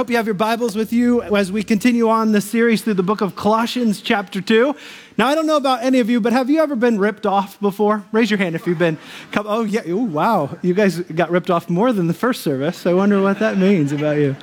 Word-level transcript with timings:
Hope 0.00 0.08
you 0.08 0.16
have 0.16 0.24
your 0.24 0.34
Bibles 0.34 0.76
with 0.76 0.94
you 0.94 1.20
as 1.20 1.52
we 1.52 1.62
continue 1.62 2.08
on 2.08 2.32
the 2.32 2.40
series 2.40 2.80
through 2.80 2.94
the 2.94 3.02
book 3.02 3.20
of 3.20 3.36
Colossians, 3.36 4.00
chapter 4.00 4.40
2. 4.40 4.74
Now, 5.18 5.28
I 5.28 5.34
don't 5.34 5.46
know 5.46 5.58
about 5.58 5.82
any 5.82 6.00
of 6.00 6.08
you, 6.08 6.22
but 6.22 6.32
have 6.32 6.48
you 6.48 6.62
ever 6.62 6.74
been 6.74 6.98
ripped 6.98 7.26
off 7.26 7.60
before? 7.60 8.02
Raise 8.10 8.30
your 8.30 8.38
hand 8.38 8.54
if 8.54 8.66
you've 8.66 8.78
been. 8.78 8.96
Oh, 9.36 9.62
yeah. 9.64 9.82
Oh, 9.88 9.96
wow. 10.04 10.56
You 10.62 10.72
guys 10.72 11.00
got 11.00 11.30
ripped 11.30 11.50
off 11.50 11.68
more 11.68 11.92
than 11.92 12.06
the 12.06 12.14
first 12.14 12.40
service. 12.40 12.86
I 12.86 12.94
wonder 12.94 13.20
what 13.20 13.40
that 13.40 13.58
means 13.58 13.92
about 13.92 14.16
you. 14.16 14.36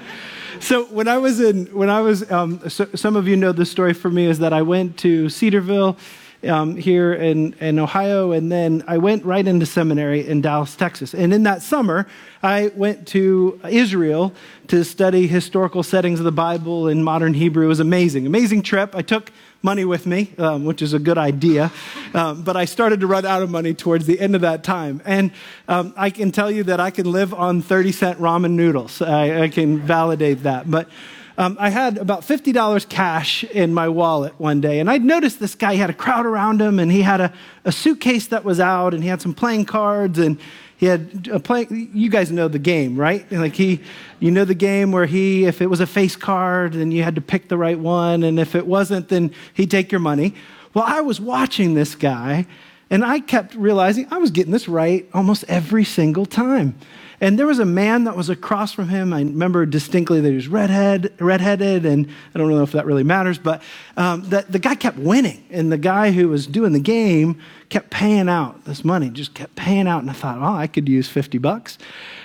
So 0.59 0.85
when 0.85 1.07
I 1.07 1.17
was 1.17 1.39
in, 1.39 1.65
when 1.74 1.89
I 1.89 2.01
was, 2.01 2.31
um, 2.31 2.69
so, 2.69 2.87
some 2.94 3.15
of 3.15 3.28
you 3.28 3.35
know 3.35 3.51
the 3.51 3.65
story 3.65 3.96
for 3.96 4.12
me 4.12 4.28
is 4.28 4.37
that 4.37 4.53
I 4.53 4.62
went 4.62 4.99
to 4.99 5.28
Cedarville 5.28 5.97
um, 6.44 6.76
here 6.76 7.13
in, 7.13 7.53
in 7.53 7.79
Ohio, 7.79 8.31
and 8.31 8.51
then 8.51 8.83
I 8.88 8.97
went 8.97 9.26
right 9.26 9.46
into 9.46 9.65
seminary 9.65 10.28
in 10.28 10.42
Dallas, 10.42 10.76
Texas. 10.76 11.13
And 11.13 11.33
in 11.33 11.44
that 11.44 11.62
summer, 11.62 12.08
I 12.44 12.71
went 12.76 13.08
to 13.10 13.60
Israel 13.67 14.33
to 14.67 14.84
study 14.84 15.28
historical 15.28 15.84
settings 15.84 16.20
of 16.20 16.26
the 16.26 16.31
Bible 16.31 16.88
in 16.88 17.03
modern 17.03 17.34
Hebrew. 17.34 17.66
It 17.66 17.70
was 17.70 17.80
amazing, 17.80 18.27
amazing 18.27 18.61
trip. 18.61 18.95
I 18.95 19.02
took 19.02 19.31
money 19.63 19.85
with 19.85 20.05
me, 20.05 20.31
um, 20.38 20.66
which 20.66 20.81
is 20.81 20.94
a 20.94 20.99
good 20.99 21.17
idea. 21.17 21.71
Um, 22.13 22.44
but 22.44 22.55
I 22.55 22.66
started 22.66 22.99
to 22.99 23.08
run 23.08 23.25
out 23.25 23.41
of 23.41 23.49
money 23.49 23.73
towards 23.73 24.05
the 24.05 24.19
end 24.19 24.35
of 24.35 24.41
that 24.41 24.63
time. 24.63 25.02
And 25.05 25.31
um, 25.67 25.94
I 25.97 26.09
can 26.09 26.31
tell 26.31 26.52
you 26.52 26.63
that 26.63 26.80
I 26.80 26.91
can 26.91 27.11
live 27.11 27.33
on 27.33 27.61
30 27.61 27.91
cent 27.91 28.19
ramen 28.19 28.52
noodles. 28.52 29.02
I, 29.02 29.44
I 29.44 29.47
can 29.49 29.80
validate 29.80 30.44
that. 30.44 30.69
But 30.69 30.88
um, 31.37 31.55
I 31.59 31.69
had 31.69 31.99
about 31.99 32.21
$50 32.21 32.89
cash 32.89 33.43
in 33.43 33.71
my 33.73 33.87
wallet 33.87 34.33
one 34.39 34.59
day, 34.59 34.79
and 34.79 34.89
I'd 34.89 35.05
noticed 35.05 35.39
this 35.39 35.53
guy 35.53 35.75
had 35.75 35.89
a 35.89 35.93
crowd 35.93 36.25
around 36.25 36.59
him, 36.59 36.79
and 36.79 36.91
he 36.91 37.03
had 37.03 37.21
a, 37.21 37.33
a 37.63 37.71
suitcase 37.71 38.27
that 38.27 38.43
was 38.43 38.59
out, 38.59 38.95
and 38.95 39.03
he 39.03 39.09
had 39.09 39.21
some 39.21 39.35
playing 39.35 39.65
cards, 39.65 40.17
and 40.17 40.39
he 40.77 40.87
had 40.87 41.27
a 41.31 41.39
play. 41.39 41.67
You 41.69 42.09
guys 42.09 42.31
know 42.31 42.47
the 42.47 42.59
game, 42.59 42.95
right? 42.97 43.31
Like 43.31 43.55
he, 43.55 43.81
you 44.19 44.31
know 44.31 44.45
the 44.45 44.55
game 44.55 44.91
where 44.91 45.05
he, 45.05 45.45
if 45.45 45.61
it 45.61 45.67
was 45.67 45.79
a 45.79 45.85
face 45.85 46.15
card, 46.15 46.73
then 46.73 46.91
you 46.91 47.03
had 47.03 47.13
to 47.15 47.21
pick 47.21 47.49
the 47.49 47.57
right 47.57 47.77
one, 47.77 48.23
and 48.23 48.39
if 48.39 48.55
it 48.55 48.65
wasn't, 48.65 49.09
then 49.09 49.31
he'd 49.53 49.69
take 49.69 49.91
your 49.91 50.01
money. 50.01 50.33
Well, 50.73 50.85
I 50.88 51.01
was 51.01 51.19
watching 51.22 51.75
this 51.75 51.94
guy, 51.94 52.47
and 52.89 53.03
I 53.03 53.19
kept 53.19 53.55
realizing 53.55 54.07
I 54.11 54.17
was 54.17 54.31
getting 54.31 54.52
this 54.52 54.67
right 54.67 55.07
almost 55.13 55.45
every 55.47 55.83
single 55.83 56.25
time. 56.25 56.77
And 57.19 57.39
there 57.39 57.47
was 57.47 57.57
a 57.57 57.66
man 57.66 58.03
that 58.03 58.16
was 58.16 58.29
across 58.29 58.73
from 58.73 58.89
him. 58.89 59.11
I 59.11 59.19
remember 59.19 59.66
distinctly 59.66 60.21
that 60.21 60.29
he 60.29 60.35
was 60.35 60.47
redhead, 60.47 61.11
redheaded, 61.19 61.83
and 61.83 62.07
I 62.35 62.38
don't 62.38 62.49
know 62.49 62.61
if 62.61 62.73
that 62.73 62.85
really 62.85 63.03
matters, 63.03 63.39
but 63.39 63.63
um, 63.97 64.21
the 64.29 64.59
guy 64.59 64.75
kept 64.75 64.97
winning. 64.97 65.44
And 65.49 65.71
the 65.71 65.79
guy 65.79 66.11
who 66.11 66.29
was 66.29 66.45
doing 66.45 66.73
the 66.73 66.79
game 66.79 67.41
kept 67.69 67.89
paying 67.89 68.29
out 68.29 68.63
this 68.66 68.85
money, 68.85 69.09
just 69.09 69.33
kept 69.33 69.55
paying 69.55 69.88
out. 69.88 70.01
And 70.01 70.11
I 70.11 70.13
thought, 70.13 70.38
oh, 70.38 70.55
I 70.55 70.67
could 70.67 70.88
use 70.88 71.09
50 71.09 71.39
bucks. 71.39 71.79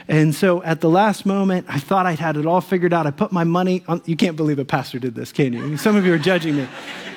And 0.08 0.34
so 0.34 0.62
at 0.62 0.82
the 0.82 0.90
last 0.90 1.24
moment, 1.24 1.66
I 1.70 1.78
thought 1.78 2.04
I'd 2.04 2.18
had 2.18 2.36
it 2.36 2.44
all 2.44 2.60
figured 2.60 2.92
out. 2.92 3.06
I 3.06 3.12
put 3.12 3.32
my 3.32 3.44
money 3.44 3.82
on, 3.88 4.02
you 4.04 4.16
can't 4.16 4.36
believe 4.36 4.58
a 4.58 4.64
pastor 4.64 4.98
did 4.98 5.14
this, 5.14 5.32
can 5.32 5.54
you? 5.54 5.78
Some 5.78 5.96
of 5.96 6.04
you 6.04 6.12
are 6.12 6.18
judging 6.18 6.56
me. 6.56 6.68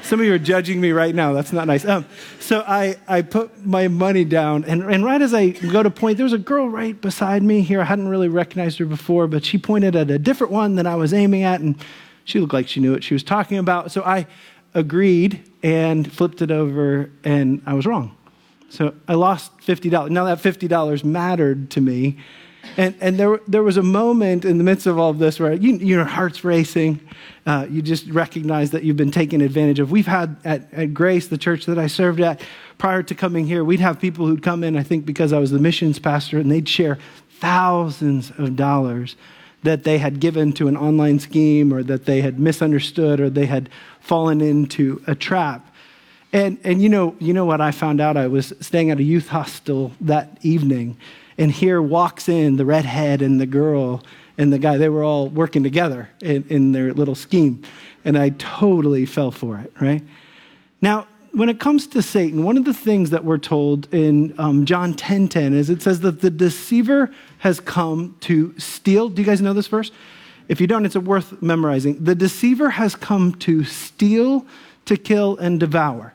Some 0.06 0.20
of 0.20 0.28
you 0.28 0.34
are 0.36 0.40
judging 0.40 0.80
me 0.80 0.92
right 0.92 1.16
now. 1.16 1.34
That's 1.34 1.52
not 1.52 1.66
nice. 1.66 1.84
Um, 1.84 2.06
so 2.40 2.64
I, 2.68 2.96
I 3.08 3.24
put 3.24 3.66
my 3.66 3.88
money 3.88 4.24
down, 4.24 4.64
and, 4.66 4.84
and 4.84 5.04
right 5.04 5.20
as 5.20 5.34
I 5.34 5.50
go 5.50 5.82
to 5.82 5.90
point, 5.90 6.18
there 6.18 6.24
was 6.26 6.32
a 6.32 6.38
girl 6.38 6.70
right 6.70 7.00
beside 7.02 7.42
me 7.42 7.62
here. 7.62 7.82
I 7.82 7.86
hadn't 7.86 8.10
really 8.10 8.28
recognized 8.28 8.78
her 8.78 8.86
before, 8.86 9.26
but 9.26 9.44
she 9.44 9.58
pointed 9.58 9.96
at 9.96 10.12
a 10.12 10.20
different 10.20 10.54
one 10.54 10.76
than 10.76 10.86
I 10.86 10.94
was 10.94 11.12
aiming 11.12 11.42
at, 11.42 11.60
and 11.60 11.76
she 12.24 12.40
looked 12.40 12.54
like 12.54 12.68
she 12.68 12.80
knew 12.80 12.92
what 12.92 13.04
she 13.04 13.16
was 13.16 13.24
talking 13.24 13.58
about. 13.58 13.92
So 13.92 14.04
I 14.04 14.28
agreed 14.76 15.42
and 15.64 16.12
flipped 16.14 16.44
it 16.44 16.52
over, 16.52 17.10
and 17.24 17.64
I 17.66 17.74
was 17.74 17.88
wrong. 17.88 18.16
So 18.70 18.94
I 19.08 19.16
lost 19.16 19.58
$50. 19.62 20.12
Now 20.12 20.26
that 20.26 20.38
$50 20.38 21.04
mattered 21.04 21.72
to 21.72 21.82
me. 21.82 22.18
And, 22.78 22.96
and 23.00 23.18
there, 23.18 23.40
there 23.48 23.64
was 23.64 23.78
a 23.78 23.84
moment 23.84 24.46
in 24.46 24.58
the 24.58 24.64
midst 24.64 24.86
of 24.86 25.00
all 25.00 25.10
of 25.10 25.20
this 25.20 25.40
where 25.40 25.54
you, 25.54 25.78
your 25.78 26.04
heart's 26.04 26.44
racing. 26.44 27.00
Uh, 27.46 27.68
you 27.70 27.82
just 27.82 28.08
recognize 28.10 28.72
that 28.72 28.84
you've 28.84 28.98
been 28.98 29.12
taken 29.12 29.42
advantage 29.42 29.80
of. 29.80 29.92
We've 29.92 30.08
had 30.08 30.36
at, 30.44 30.74
at 30.74 30.94
Grace, 30.94 31.28
the 31.28 31.38
church 31.38 31.66
that 31.66 31.78
I 31.78 31.88
served 31.88 32.20
at, 32.22 32.42
prior 32.78 33.04
to 33.04 33.16
coming 33.16 33.46
here, 33.48 33.64
we'd 33.64 33.80
have 33.80 34.00
people 34.00 34.26
who'd 34.26 34.44
come 34.44 34.64
in, 34.64 34.76
I 34.76 34.84
think 34.84 35.06
because 35.06 35.32
I 35.32 35.40
was 35.40 35.52
the 35.52 35.60
missions 35.60 36.00
pastor, 36.00 36.40
and 36.40 36.52
they'd 36.52 36.68
share 36.68 36.98
thousands 37.40 38.32
of 38.38 38.56
dollars 38.56 39.16
that 39.64 39.84
they 39.84 39.98
had 39.98 40.20
given 40.20 40.54
to 40.54 40.68
an 40.68 40.78
online 40.78 41.20
scheme 41.20 41.74
or 41.74 41.84
that 41.84 42.06
they 42.06 42.22
had 42.22 42.40
misunderstood 42.40 43.20
or 43.20 43.30
they 43.30 43.46
had 43.48 43.70
fallen 44.00 44.42
into 44.42 45.02
a 45.08 45.16
trap. 45.16 45.74
And, 46.32 46.60
and 46.64 46.82
you, 46.82 46.90
know, 46.90 47.16
you 47.20 47.34
know 47.34 47.46
what 47.46 47.62
I 47.62 47.72
found 47.72 48.02
out? 48.02 48.18
I 48.18 48.28
was 48.28 48.54
staying 48.60 48.92
at 48.92 49.00
a 49.00 49.04
youth 49.04 49.28
hostel 49.28 49.92
that 50.02 50.38
evening 50.42 50.98
and 51.38 51.52
here 51.52 51.82
walks 51.82 52.30
in 52.30 52.56
the 52.56 52.66
redhead 52.66 53.22
and 53.22 53.40
the 53.40 53.46
girl 53.46 54.04
and 54.38 54.52
the 54.52 54.60
guy. 54.60 54.78
They 54.78 54.90
were 54.90 55.04
all 55.04 55.30
working 55.30 55.64
together 55.64 56.10
in, 56.22 56.46
in 56.50 56.72
their 56.72 56.94
little 56.94 57.16
scheme. 57.16 57.64
And 58.04 58.18
I 58.18 58.30
totally 58.30 59.06
fell 59.06 59.32
for 59.32 59.58
it, 59.60 59.72
right? 59.80 60.04
Now, 60.82 61.08
when 61.36 61.50
it 61.50 61.60
comes 61.60 61.88
to 61.88 62.02
Satan, 62.02 62.44
one 62.44 62.58
of 62.58 62.64
the 62.64 62.74
things 62.74 63.10
that 63.10 63.26
we're 63.26 63.38
told 63.38 63.94
in 63.94 64.34
um, 64.40 64.66
John 64.66 64.94
10 64.94 65.28
10 65.28 65.54
is 65.54 65.70
it 65.70 65.82
says 65.82 66.00
that 66.00 66.22
the 66.22 66.30
deceiver 66.30 67.12
has 67.40 67.60
come 67.60 68.16
to 68.22 68.58
steal. 68.58 69.10
Do 69.10 69.22
you 69.22 69.26
guys 69.26 69.42
know 69.42 69.54
this 69.54 69.68
verse? 69.68 69.92
If 70.48 70.62
you 70.62 70.68
don't, 70.68 70.86
it's 70.86 70.96
worth 70.96 71.42
memorizing. 71.42 72.04
The 72.04 72.16
deceiver 72.16 72.70
has 72.70 72.96
come 72.96 73.34
to 73.36 73.64
steal, 73.66 74.46
to 74.86 74.96
kill, 74.96 75.38
and 75.38 75.60
devour. 75.60 76.14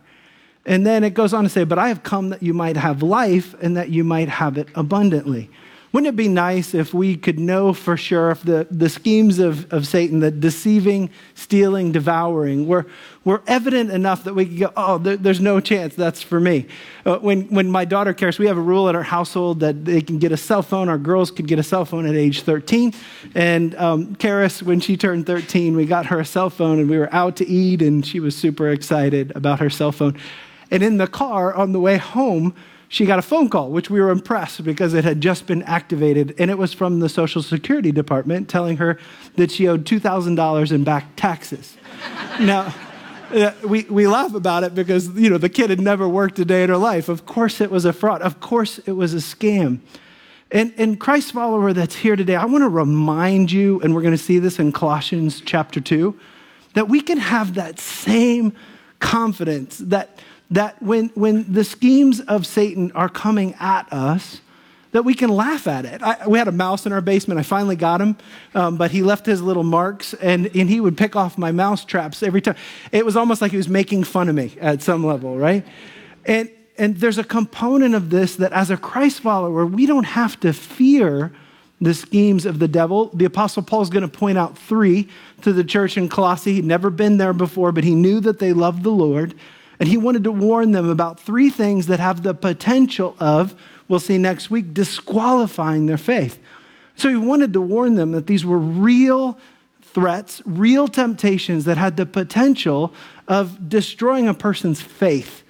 And 0.66 0.86
then 0.86 1.04
it 1.04 1.14
goes 1.14 1.32
on 1.32 1.44
to 1.44 1.50
say, 1.50 1.64
But 1.64 1.78
I 1.78 1.88
have 1.88 2.02
come 2.02 2.30
that 2.30 2.42
you 2.42 2.54
might 2.54 2.76
have 2.76 3.02
life 3.02 3.54
and 3.62 3.76
that 3.76 3.90
you 3.90 4.04
might 4.04 4.28
have 4.28 4.58
it 4.58 4.68
abundantly. 4.74 5.50
Wouldn't 5.92 6.14
it 6.14 6.16
be 6.16 6.28
nice 6.28 6.72
if 6.72 6.94
we 6.94 7.16
could 7.16 7.40
know 7.40 7.72
for 7.72 7.96
sure 7.96 8.30
if 8.30 8.42
the, 8.44 8.68
the 8.70 8.88
schemes 8.88 9.40
of, 9.40 9.72
of 9.72 9.88
Satan, 9.88 10.20
the 10.20 10.30
deceiving, 10.30 11.10
stealing, 11.34 11.90
devouring, 11.90 12.68
were, 12.68 12.86
were 13.24 13.42
evident 13.48 13.90
enough 13.90 14.22
that 14.22 14.34
we 14.34 14.46
could 14.46 14.58
go, 14.58 14.72
oh, 14.76 14.98
there, 14.98 15.16
there's 15.16 15.40
no 15.40 15.58
chance 15.58 15.96
that's 15.96 16.22
for 16.22 16.38
me. 16.38 16.68
Uh, 17.04 17.18
when, 17.18 17.48
when 17.48 17.68
my 17.68 17.84
daughter 17.84 18.14
Karis, 18.14 18.38
we 18.38 18.46
have 18.46 18.56
a 18.56 18.60
rule 18.60 18.88
in 18.88 18.94
our 18.94 19.02
household 19.02 19.58
that 19.60 19.84
they 19.84 20.00
can 20.00 20.20
get 20.20 20.30
a 20.30 20.36
cell 20.36 20.62
phone. 20.62 20.88
Our 20.88 20.98
girls 20.98 21.32
could 21.32 21.48
get 21.48 21.58
a 21.58 21.64
cell 21.64 21.84
phone 21.84 22.06
at 22.06 22.14
age 22.14 22.42
13. 22.42 22.94
And 23.34 23.74
um, 23.74 24.14
Karis, 24.14 24.62
when 24.62 24.78
she 24.78 24.96
turned 24.96 25.26
13, 25.26 25.74
we 25.74 25.86
got 25.86 26.06
her 26.06 26.20
a 26.20 26.24
cell 26.24 26.50
phone 26.50 26.78
and 26.78 26.88
we 26.88 26.98
were 26.98 27.12
out 27.12 27.34
to 27.36 27.48
eat 27.48 27.82
and 27.82 28.06
she 28.06 28.20
was 28.20 28.36
super 28.36 28.68
excited 28.68 29.32
about 29.34 29.58
her 29.58 29.70
cell 29.70 29.90
phone. 29.90 30.16
And 30.70 30.82
in 30.82 30.98
the 30.98 31.06
car 31.06 31.54
on 31.54 31.72
the 31.72 31.80
way 31.80 31.96
home, 31.96 32.54
she 32.88 33.06
got 33.06 33.20
a 33.20 33.22
phone 33.22 33.48
call, 33.48 33.70
which 33.70 33.88
we 33.88 34.00
were 34.00 34.10
impressed 34.10 34.64
because 34.64 34.94
it 34.94 35.04
had 35.04 35.20
just 35.20 35.46
been 35.46 35.62
activated. 35.62 36.34
And 36.38 36.50
it 36.50 36.58
was 36.58 36.72
from 36.72 36.98
the 36.98 37.08
Social 37.08 37.42
Security 37.42 37.92
Department 37.92 38.48
telling 38.48 38.78
her 38.78 38.98
that 39.36 39.52
she 39.52 39.68
owed 39.68 39.84
$2,000 39.84 40.72
in 40.72 40.84
back 40.84 41.14
taxes. 41.14 41.76
now, 42.40 42.74
uh, 43.32 43.52
we, 43.64 43.84
we 43.84 44.08
laugh 44.08 44.34
about 44.34 44.64
it 44.64 44.74
because, 44.74 45.08
you 45.10 45.30
know, 45.30 45.38
the 45.38 45.48
kid 45.48 45.70
had 45.70 45.80
never 45.80 46.08
worked 46.08 46.38
a 46.40 46.44
day 46.44 46.64
in 46.64 46.68
her 46.68 46.76
life. 46.76 47.08
Of 47.08 47.26
course 47.26 47.60
it 47.60 47.70
was 47.70 47.84
a 47.84 47.92
fraud. 47.92 48.22
Of 48.22 48.40
course 48.40 48.78
it 48.78 48.92
was 48.92 49.14
a 49.14 49.18
scam. 49.18 49.78
And, 50.50 50.74
and 50.76 50.98
Christ 50.98 51.30
follower 51.30 51.72
that's 51.72 51.94
here 51.94 52.16
today, 52.16 52.34
I 52.34 52.44
want 52.44 52.62
to 52.62 52.68
remind 52.68 53.52
you, 53.52 53.80
and 53.82 53.94
we're 53.94 54.02
going 54.02 54.16
to 54.16 54.18
see 54.18 54.40
this 54.40 54.58
in 54.58 54.72
Colossians 54.72 55.40
chapter 55.40 55.80
2, 55.80 56.18
that 56.74 56.88
we 56.88 57.00
can 57.00 57.18
have 57.18 57.54
that 57.54 57.78
same 57.78 58.52
confidence 58.98 59.78
that 59.78 60.18
that 60.50 60.82
when, 60.82 61.08
when 61.14 61.52
the 61.52 61.64
schemes 61.64 62.20
of 62.20 62.46
Satan 62.46 62.90
are 62.92 63.08
coming 63.08 63.54
at 63.60 63.92
us, 63.92 64.40
that 64.92 65.04
we 65.04 65.14
can 65.14 65.30
laugh 65.30 65.68
at 65.68 65.84
it. 65.84 66.02
I, 66.02 66.26
we 66.26 66.38
had 66.38 66.48
a 66.48 66.52
mouse 66.52 66.84
in 66.84 66.92
our 66.92 67.00
basement. 67.00 67.38
I 67.38 67.44
finally 67.44 67.76
got 67.76 68.00
him, 68.00 68.16
um, 68.54 68.76
but 68.76 68.90
he 68.90 69.02
left 69.02 69.24
his 69.24 69.40
little 69.40 69.62
marks, 69.62 70.14
and, 70.14 70.46
and 70.56 70.68
he 70.68 70.80
would 70.80 70.96
pick 70.96 71.14
off 71.14 71.38
my 71.38 71.52
mouse 71.52 71.84
traps 71.84 72.22
every 72.22 72.40
time. 72.40 72.56
It 72.90 73.04
was 73.04 73.16
almost 73.16 73.40
like 73.40 73.52
he 73.52 73.56
was 73.56 73.68
making 73.68 74.04
fun 74.04 74.28
of 74.28 74.34
me 74.34 74.56
at 74.60 74.82
some 74.82 75.06
level, 75.06 75.38
right? 75.38 75.64
And, 76.24 76.50
and 76.76 76.96
there's 76.96 77.18
a 77.18 77.24
component 77.24 77.94
of 77.94 78.10
this 78.10 78.36
that 78.36 78.52
as 78.52 78.70
a 78.70 78.76
Christ 78.76 79.20
follower, 79.20 79.64
we 79.64 79.86
don't 79.86 80.04
have 80.04 80.40
to 80.40 80.52
fear 80.52 81.32
the 81.80 81.94
schemes 81.94 82.44
of 82.44 82.58
the 82.58 82.68
devil. 82.68 83.10
The 83.14 83.24
Apostle 83.24 83.62
Paul 83.62 83.82
is 83.82 83.90
going 83.90 84.02
to 84.02 84.08
point 84.08 84.36
out 84.36 84.58
three 84.58 85.08
to 85.42 85.52
the 85.52 85.64
church 85.64 85.96
in 85.96 86.08
Colossae. 86.08 86.54
He'd 86.54 86.64
never 86.64 86.90
been 86.90 87.16
there 87.16 87.32
before, 87.32 87.72
but 87.72 87.84
he 87.84 87.94
knew 87.94 88.20
that 88.20 88.38
they 88.38 88.52
loved 88.52 88.82
the 88.82 88.90
Lord. 88.90 89.34
And 89.80 89.88
he 89.88 89.96
wanted 89.96 90.24
to 90.24 90.32
warn 90.32 90.72
them 90.72 90.88
about 90.88 91.18
three 91.18 91.48
things 91.48 91.86
that 91.86 91.98
have 91.98 92.22
the 92.22 92.34
potential 92.34 93.16
of, 93.18 93.54
we'll 93.88 93.98
see 93.98 94.18
next 94.18 94.50
week, 94.50 94.74
disqualifying 94.74 95.86
their 95.86 95.98
faith. 95.98 96.38
So 96.96 97.08
he 97.08 97.16
wanted 97.16 97.54
to 97.54 97.62
warn 97.62 97.94
them 97.94 98.12
that 98.12 98.26
these 98.26 98.44
were 98.44 98.58
real 98.58 99.38
threats, 99.82 100.42
real 100.44 100.86
temptations 100.86 101.64
that 101.64 101.78
had 101.78 101.96
the 101.96 102.04
potential 102.04 102.92
of 103.26 103.70
destroying 103.70 104.28
a 104.28 104.34
person's 104.34 104.82
faith. 104.82 105.42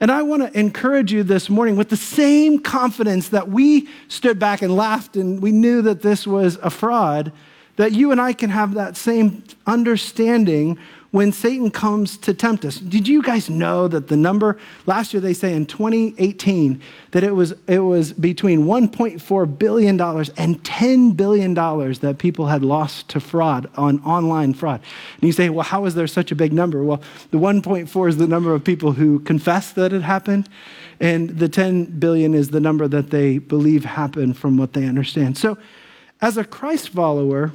And 0.00 0.10
I 0.10 0.22
want 0.22 0.42
to 0.42 0.58
encourage 0.58 1.12
you 1.12 1.22
this 1.22 1.50
morning 1.50 1.76
with 1.76 1.90
the 1.90 1.96
same 1.96 2.60
confidence 2.60 3.28
that 3.28 3.48
we 3.48 3.88
stood 4.08 4.38
back 4.38 4.62
and 4.62 4.74
laughed 4.74 5.16
and 5.16 5.42
we 5.42 5.52
knew 5.52 5.82
that 5.82 6.00
this 6.00 6.26
was 6.26 6.56
a 6.62 6.70
fraud, 6.70 7.32
that 7.76 7.92
you 7.92 8.12
and 8.12 8.20
I 8.20 8.32
can 8.32 8.50
have 8.50 8.74
that 8.74 8.96
same 8.96 9.44
understanding 9.66 10.78
when 11.10 11.32
Satan 11.32 11.70
comes 11.70 12.18
to 12.18 12.34
tempt 12.34 12.64
us. 12.64 12.78
Did 12.78 13.08
you 13.08 13.22
guys 13.22 13.48
know 13.48 13.88
that 13.88 14.08
the 14.08 14.16
number 14.16 14.58
last 14.84 15.14
year 15.14 15.20
they 15.20 15.32
say 15.32 15.54
in 15.54 15.64
2018 15.64 16.80
that 17.12 17.24
it 17.24 17.32
was 17.32 17.54
it 17.66 17.78
was 17.78 18.12
between 18.12 18.64
1.4 18.64 19.58
billion 19.58 19.96
dollars 19.96 20.28
and 20.36 20.62
10 20.64 21.12
billion 21.12 21.54
dollars 21.54 22.00
that 22.00 22.18
people 22.18 22.46
had 22.46 22.62
lost 22.62 23.08
to 23.08 23.20
fraud 23.20 23.70
on 23.76 24.02
online 24.02 24.52
fraud. 24.52 24.82
And 25.20 25.22
you 25.22 25.32
say, 25.32 25.48
"Well, 25.48 25.64
how 25.64 25.86
is 25.86 25.94
there 25.94 26.06
such 26.06 26.30
a 26.30 26.34
big 26.34 26.52
number?" 26.52 26.84
Well, 26.84 27.00
the 27.30 27.38
1.4 27.38 28.08
is 28.08 28.18
the 28.18 28.26
number 28.26 28.52
of 28.52 28.62
people 28.62 28.92
who 28.92 29.20
confess 29.20 29.72
that 29.72 29.94
it 29.94 30.02
happened, 30.02 30.48
and 31.00 31.30
the 31.30 31.48
10 31.48 31.86
billion 31.98 32.34
is 32.34 32.50
the 32.50 32.60
number 32.60 32.86
that 32.86 33.10
they 33.10 33.38
believe 33.38 33.84
happened 33.84 34.36
from 34.36 34.58
what 34.58 34.74
they 34.74 34.86
understand. 34.86 35.38
So, 35.38 35.56
as 36.20 36.36
a 36.36 36.44
Christ 36.44 36.90
follower, 36.90 37.52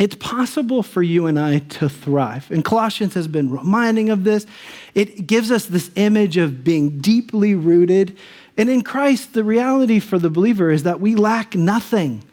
it's 0.00 0.14
possible 0.14 0.82
for 0.82 1.02
you 1.02 1.26
and 1.26 1.38
I 1.38 1.58
to 1.58 1.88
thrive. 1.90 2.50
And 2.50 2.64
Colossians 2.64 3.12
has 3.12 3.28
been 3.28 3.50
reminding 3.50 4.08
of 4.08 4.24
this. 4.24 4.46
It 4.94 5.26
gives 5.26 5.50
us 5.50 5.66
this 5.66 5.90
image 5.94 6.38
of 6.38 6.64
being 6.64 7.00
deeply 7.00 7.54
rooted. 7.54 8.16
And 8.56 8.70
in 8.70 8.80
Christ, 8.80 9.34
the 9.34 9.44
reality 9.44 10.00
for 10.00 10.18
the 10.18 10.30
believer 10.30 10.70
is 10.70 10.84
that 10.84 11.00
we 11.00 11.14
lack 11.14 11.54
nothing, 11.54 12.24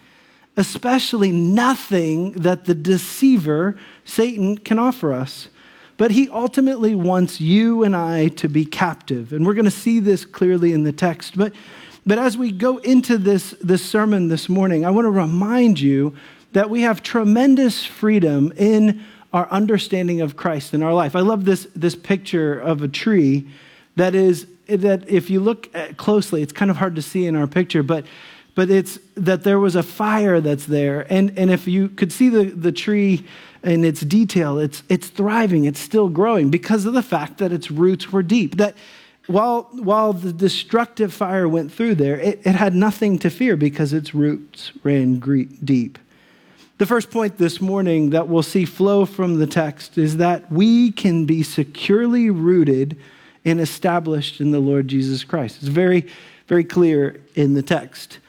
especially 0.55 1.33
nothing 1.33 2.31
that 2.31 2.63
the 2.63 2.73
deceiver, 2.73 3.77
Satan, 4.05 4.57
can 4.57 4.79
offer 4.79 5.11
us. 5.11 5.49
But 5.97 6.11
he 6.11 6.29
ultimately 6.29 6.95
wants 6.95 7.41
you 7.41 7.83
and 7.83 7.97
I 7.97 8.29
to 8.29 8.47
be 8.47 8.63
captive. 8.63 9.33
And 9.33 9.45
we're 9.45 9.55
going 9.55 9.65
to 9.65 9.71
see 9.71 9.99
this 9.99 10.23
clearly 10.23 10.71
in 10.71 10.83
the 10.83 10.93
text. 10.93 11.35
But, 11.35 11.53
but 12.05 12.17
as 12.17 12.37
we 12.37 12.53
go 12.53 12.77
into 12.77 13.17
this, 13.17 13.53
this 13.59 13.83
sermon 13.83 14.29
this 14.29 14.47
morning, 14.47 14.85
I 14.85 14.89
want 14.89 15.03
to 15.03 15.11
remind 15.11 15.81
you 15.81 16.15
that 16.53 16.69
we 16.69 16.81
have 16.81 17.03
tremendous 17.03 17.85
freedom 17.85 18.53
in 18.57 19.03
our 19.33 19.49
understanding 19.49 20.21
of 20.21 20.35
Christ 20.35 20.73
in 20.73 20.81
our 20.81 20.93
life. 20.93 21.15
I 21.15 21.19
love 21.19 21.45
this, 21.45 21.67
this 21.75 21.95
picture 21.95 22.57
of 22.57 22.81
a 22.81 22.87
tree 22.87 23.47
that 23.95 24.15
is, 24.15 24.47
that 24.67 25.09
if 25.09 25.29
you 25.29 25.39
look 25.39 25.69
closely, 25.97 26.41
it's 26.41 26.53
kind 26.53 26.71
of 26.71 26.77
hard 26.77 26.95
to 26.95 27.01
see 27.01 27.25
in 27.25 27.35
our 27.35 27.47
picture, 27.47 27.83
but, 27.83 28.05
but 28.55 28.69
it's 28.69 28.99
that 29.15 29.43
there 29.43 29.59
was 29.59 29.75
a 29.75 29.83
fire 29.83 30.39
that's 30.39 30.65
there. 30.65 31.05
And, 31.11 31.37
and 31.37 31.51
if 31.51 31.67
you 31.67 31.89
could 31.89 32.11
see 32.11 32.29
the, 32.29 32.45
the 32.45 32.71
tree 32.71 33.25
in 33.63 33.83
its 33.83 34.01
detail, 34.01 34.59
it's, 34.59 34.83
it's 34.87 35.07
thriving, 35.07 35.65
it's 35.65 35.79
still 35.79 36.09
growing 36.09 36.49
because 36.49 36.85
of 36.85 36.93
the 36.93 37.03
fact 37.03 37.39
that 37.39 37.51
its 37.51 37.69
roots 37.69 38.11
were 38.11 38.23
deep. 38.23 38.57
That 38.57 38.75
while, 39.27 39.63
while 39.73 40.13
the 40.13 40.31
destructive 40.31 41.13
fire 41.13 41.49
went 41.49 41.71
through 41.71 41.95
there, 41.95 42.19
it, 42.19 42.39
it 42.45 42.55
had 42.55 42.73
nothing 42.73 43.19
to 43.19 43.29
fear 43.29 43.57
because 43.57 43.93
its 43.93 44.15
roots 44.15 44.71
ran 44.83 45.19
deep. 45.63 45.99
The 46.77 46.85
first 46.85 47.09
point 47.09 47.39
this 47.39 47.59
morning 47.59 48.11
that 48.11 48.27
we'll 48.27 48.43
see 48.43 48.63
flow 48.63 49.07
from 49.07 49.39
the 49.39 49.47
text 49.47 49.97
is 49.97 50.17
that 50.17 50.51
we 50.51 50.91
can 50.91 51.25
be 51.25 51.41
securely 51.41 52.29
rooted 52.29 52.97
and 53.43 53.59
established 53.59 54.39
in 54.39 54.51
the 54.51 54.59
Lord 54.59 54.87
Jesus 54.87 55.23
Christ. 55.23 55.57
It's 55.57 55.69
very, 55.69 56.05
very 56.45 56.63
clear 56.63 57.19
in 57.33 57.55
the 57.55 57.63
text. 57.63 58.19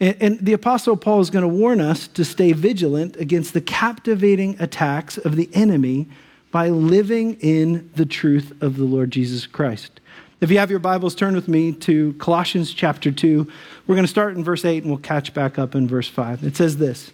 And, 0.00 0.16
and 0.20 0.38
the 0.40 0.52
Apostle 0.52 0.96
Paul 0.96 1.20
is 1.20 1.30
going 1.30 1.42
to 1.42 1.48
warn 1.48 1.80
us 1.80 2.08
to 2.08 2.24
stay 2.24 2.50
vigilant 2.52 3.16
against 3.18 3.54
the 3.54 3.60
captivating 3.60 4.60
attacks 4.60 5.16
of 5.16 5.36
the 5.36 5.48
enemy 5.54 6.08
by 6.50 6.70
living 6.70 7.34
in 7.34 7.88
the 7.94 8.04
truth 8.04 8.52
of 8.60 8.78
the 8.78 8.84
Lord 8.84 9.12
Jesus 9.12 9.46
Christ. 9.46 10.00
If 10.40 10.50
you 10.50 10.58
have 10.58 10.70
your 10.70 10.80
Bibles, 10.80 11.14
turn 11.14 11.36
with 11.36 11.46
me 11.46 11.70
to 11.74 12.14
Colossians 12.14 12.74
chapter 12.74 13.12
2. 13.12 13.46
We're 13.86 13.94
going 13.94 14.04
to 14.04 14.10
start 14.10 14.34
in 14.34 14.42
verse 14.42 14.64
8 14.64 14.82
and 14.82 14.90
we'll 14.90 15.00
catch 15.00 15.32
back 15.32 15.56
up 15.56 15.76
in 15.76 15.86
verse 15.86 16.08
5. 16.08 16.42
It 16.42 16.56
says 16.56 16.78
this. 16.78 17.12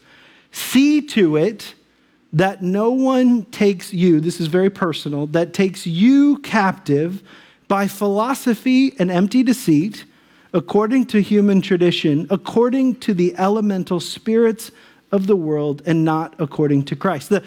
See 0.53 1.01
to 1.09 1.37
it 1.37 1.75
that 2.33 2.63
no 2.63 2.91
one 2.91 3.45
takes 3.47 3.93
you, 3.93 4.21
this 4.21 4.41
is 4.41 4.49
very 4.49 4.71
personal, 4.71 5.27
that 5.29 5.55
takes 5.55 5.87
you 5.87 6.39
captive 6.39 7.23
by 7.69 7.87
philosophy 7.87 8.95
and 8.99 9.11
empty 9.11 9.43
deceit, 9.43 10.05
according 10.53 11.07
to 11.07 11.21
human 11.21 11.61
tradition, 11.61 12.27
according 12.31 12.97
to 12.97 13.15
the 13.15 13.35
elemental 13.37 14.01
spirits 14.01 14.71
of 15.13 15.27
the 15.27 15.37
world, 15.37 15.83
and 15.87 16.05
not 16.05 16.35
according 16.39 16.85
to 16.85 16.97
Christ. 16.97 17.31
The, 17.31 17.43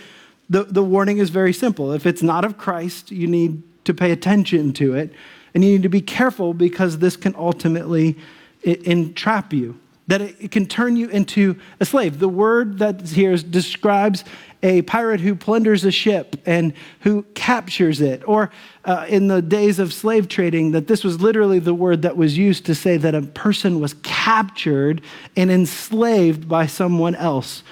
the, 0.49 0.63
the 0.63 0.83
warning 0.83 1.19
is 1.19 1.29
very 1.29 1.53
simple. 1.53 1.91
If 1.91 2.05
it's 2.05 2.23
not 2.23 2.43
of 2.45 2.57
Christ, 2.57 3.11
you 3.11 3.27
need 3.27 3.61
to 3.85 3.93
pay 3.93 4.11
attention 4.11 4.73
to 4.73 4.95
it, 4.95 5.13
and 5.53 5.63
you 5.63 5.71
need 5.71 5.83
to 5.83 5.89
be 5.89 6.01
careful 6.01 6.53
because 6.53 6.99
this 6.99 7.15
can 7.15 7.35
ultimately 7.35 8.17
entrap 8.63 9.53
you 9.53 9.79
that 10.07 10.21
it 10.21 10.51
can 10.51 10.65
turn 10.65 10.95
you 10.95 11.07
into 11.09 11.59
a 11.79 11.85
slave. 11.85 12.19
The 12.19 12.29
word 12.29 12.79
that 12.79 13.01
here 13.01 13.37
describes 13.37 14.23
a 14.63 14.81
pirate 14.83 15.21
who 15.21 15.35
plunders 15.35 15.85
a 15.85 15.91
ship 15.91 16.35
and 16.45 16.73
who 17.01 17.23
captures 17.33 18.01
it. 18.01 18.21
Or 18.27 18.51
uh, 18.85 19.05
in 19.09 19.27
the 19.27 19.41
days 19.41 19.79
of 19.79 19.93
slave 19.93 20.27
trading, 20.27 20.71
that 20.71 20.87
this 20.87 21.03
was 21.03 21.21
literally 21.21 21.59
the 21.59 21.73
word 21.73 22.01
that 22.03 22.17
was 22.17 22.37
used 22.37 22.65
to 22.65 22.75
say 22.75 22.97
that 22.97 23.15
a 23.15 23.21
person 23.21 23.79
was 23.79 23.95
captured 24.03 25.01
and 25.35 25.51
enslaved 25.51 26.47
by 26.47 26.67
someone 26.67 27.15
else. 27.15 27.63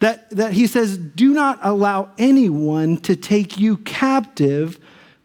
That, 0.00 0.30
that 0.30 0.52
he 0.52 0.66
says, 0.66 0.96
do 0.96 1.32
not 1.32 1.58
allow 1.62 2.10
anyone 2.16 2.96
to 2.98 3.16
take 3.16 3.58
you 3.58 3.76
captive 3.78 4.78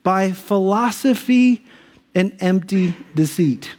by 0.04 0.32
philosophy 0.32 1.66
and 2.14 2.36
empty 2.40 2.94
deceit. 3.16 3.76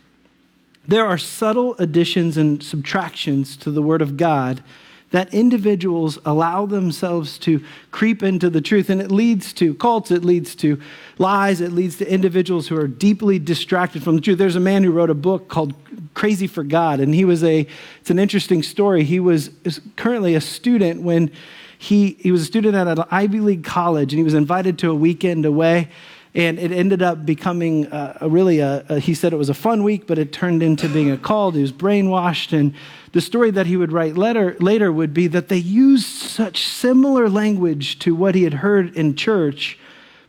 There 0.88 1.06
are 1.06 1.18
subtle 1.18 1.74
additions 1.78 2.36
and 2.36 2.62
subtractions 2.62 3.56
to 3.58 3.70
the 3.70 3.82
Word 3.82 4.02
of 4.02 4.16
God 4.16 4.62
that 5.10 5.32
individuals 5.32 6.18
allow 6.24 6.66
themselves 6.66 7.38
to 7.38 7.62
creep 7.90 8.22
into 8.22 8.50
the 8.50 8.60
truth. 8.60 8.90
And 8.90 9.00
it 9.00 9.10
leads 9.10 9.52
to 9.54 9.74
cults, 9.74 10.10
it 10.10 10.24
leads 10.24 10.54
to 10.56 10.80
lies, 11.18 11.60
it 11.60 11.72
leads 11.72 11.96
to 11.98 12.12
individuals 12.12 12.68
who 12.68 12.76
are 12.76 12.88
deeply 12.88 13.38
distracted 13.38 14.02
from 14.02 14.16
the 14.16 14.20
truth. 14.20 14.38
There's 14.38 14.56
a 14.56 14.60
man 14.60 14.82
who 14.82 14.90
wrote 14.90 15.10
a 15.10 15.14
book 15.14 15.48
called 15.48 15.74
Crazy 16.14 16.46
for 16.46 16.64
God, 16.64 17.00
and 17.00 17.14
he 17.14 17.24
was 17.24 17.44
a, 17.44 17.66
it's 18.00 18.10
an 18.10 18.18
interesting 18.18 18.62
story. 18.62 19.04
He 19.04 19.20
was 19.20 19.50
currently 19.96 20.34
a 20.34 20.40
student 20.40 21.02
when 21.02 21.30
he, 21.78 22.16
he 22.20 22.32
was 22.32 22.42
a 22.42 22.46
student 22.46 22.74
at 22.74 22.88
an 22.88 23.04
Ivy 23.10 23.40
League 23.40 23.64
college, 23.64 24.12
and 24.12 24.18
he 24.18 24.24
was 24.24 24.34
invited 24.34 24.78
to 24.80 24.90
a 24.90 24.94
weekend 24.94 25.44
away 25.44 25.88
and 26.36 26.58
it 26.58 26.70
ended 26.70 27.00
up 27.00 27.24
becoming 27.24 27.86
a, 27.86 28.18
a 28.20 28.28
really 28.28 28.60
a, 28.60 28.84
a, 28.90 28.98
he 29.00 29.14
said 29.14 29.32
it 29.32 29.36
was 29.36 29.48
a 29.48 29.54
fun 29.54 29.82
week, 29.82 30.06
but 30.06 30.18
it 30.18 30.34
turned 30.34 30.62
into 30.62 30.86
being 30.86 31.10
a 31.10 31.16
cult. 31.16 31.54
He 31.54 31.62
was 31.62 31.72
brainwashed. 31.72 32.52
And 32.52 32.74
the 33.12 33.22
story 33.22 33.50
that 33.52 33.66
he 33.66 33.78
would 33.78 33.90
write 33.90 34.18
later, 34.18 34.54
later 34.60 34.92
would 34.92 35.14
be 35.14 35.28
that 35.28 35.48
they 35.48 35.56
used 35.56 36.06
such 36.06 36.62
similar 36.62 37.30
language 37.30 37.98
to 38.00 38.14
what 38.14 38.34
he 38.34 38.42
had 38.42 38.52
heard 38.52 38.94
in 38.94 39.16
church, 39.16 39.78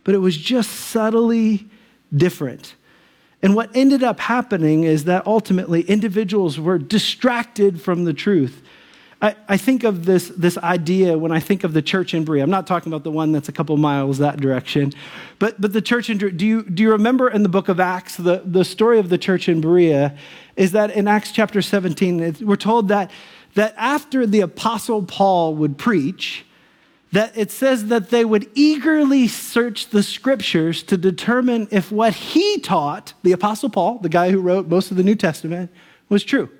but 0.02 0.14
it 0.14 0.18
was 0.18 0.38
just 0.38 0.70
subtly 0.70 1.68
different. 2.16 2.74
And 3.42 3.54
what 3.54 3.70
ended 3.76 4.02
up 4.02 4.18
happening 4.18 4.84
is 4.84 5.04
that 5.04 5.26
ultimately 5.26 5.82
individuals 5.82 6.58
were 6.58 6.78
distracted 6.78 7.82
from 7.82 8.04
the 8.04 8.14
truth. 8.14 8.62
I, 9.20 9.34
I 9.48 9.56
think 9.56 9.82
of 9.82 10.04
this, 10.04 10.28
this 10.28 10.56
idea 10.58 11.18
when 11.18 11.32
I 11.32 11.40
think 11.40 11.64
of 11.64 11.72
the 11.72 11.82
church 11.82 12.14
in 12.14 12.24
Berea. 12.24 12.42
I'm 12.44 12.50
not 12.50 12.68
talking 12.68 12.92
about 12.92 13.02
the 13.02 13.10
one 13.10 13.32
that's 13.32 13.48
a 13.48 13.52
couple 13.52 13.76
miles 13.76 14.18
that 14.18 14.40
direction, 14.40 14.92
but, 15.40 15.60
but 15.60 15.72
the 15.72 15.82
church 15.82 16.08
in 16.08 16.18
do 16.18 16.46
you, 16.46 16.62
do 16.62 16.82
you 16.82 16.92
remember 16.92 17.28
in 17.28 17.42
the 17.42 17.48
book 17.48 17.68
of 17.68 17.80
Acts, 17.80 18.16
the, 18.16 18.42
the 18.44 18.64
story 18.64 18.98
of 19.00 19.08
the 19.08 19.18
church 19.18 19.48
in 19.48 19.60
Berea 19.60 20.16
is 20.54 20.72
that 20.72 20.92
in 20.92 21.08
Acts 21.08 21.32
chapter 21.32 21.60
17, 21.60 22.36
we're 22.42 22.56
told 22.56 22.88
that, 22.88 23.10
that 23.54 23.74
after 23.76 24.24
the 24.24 24.40
apostle 24.40 25.02
Paul 25.02 25.54
would 25.56 25.78
preach, 25.78 26.44
that 27.10 27.36
it 27.36 27.50
says 27.50 27.86
that 27.86 28.10
they 28.10 28.24
would 28.24 28.48
eagerly 28.54 29.26
search 29.26 29.88
the 29.88 30.02
scriptures 30.02 30.82
to 30.84 30.96
determine 30.96 31.66
if 31.70 31.90
what 31.90 32.14
he 32.14 32.60
taught, 32.60 33.14
the 33.22 33.32
apostle 33.32 33.70
Paul, 33.70 33.98
the 33.98 34.08
guy 34.08 34.30
who 34.30 34.40
wrote 34.40 34.68
most 34.68 34.90
of 34.90 34.96
the 34.96 35.02
New 35.02 35.16
Testament, 35.16 35.72
was 36.08 36.22
true. 36.22 36.50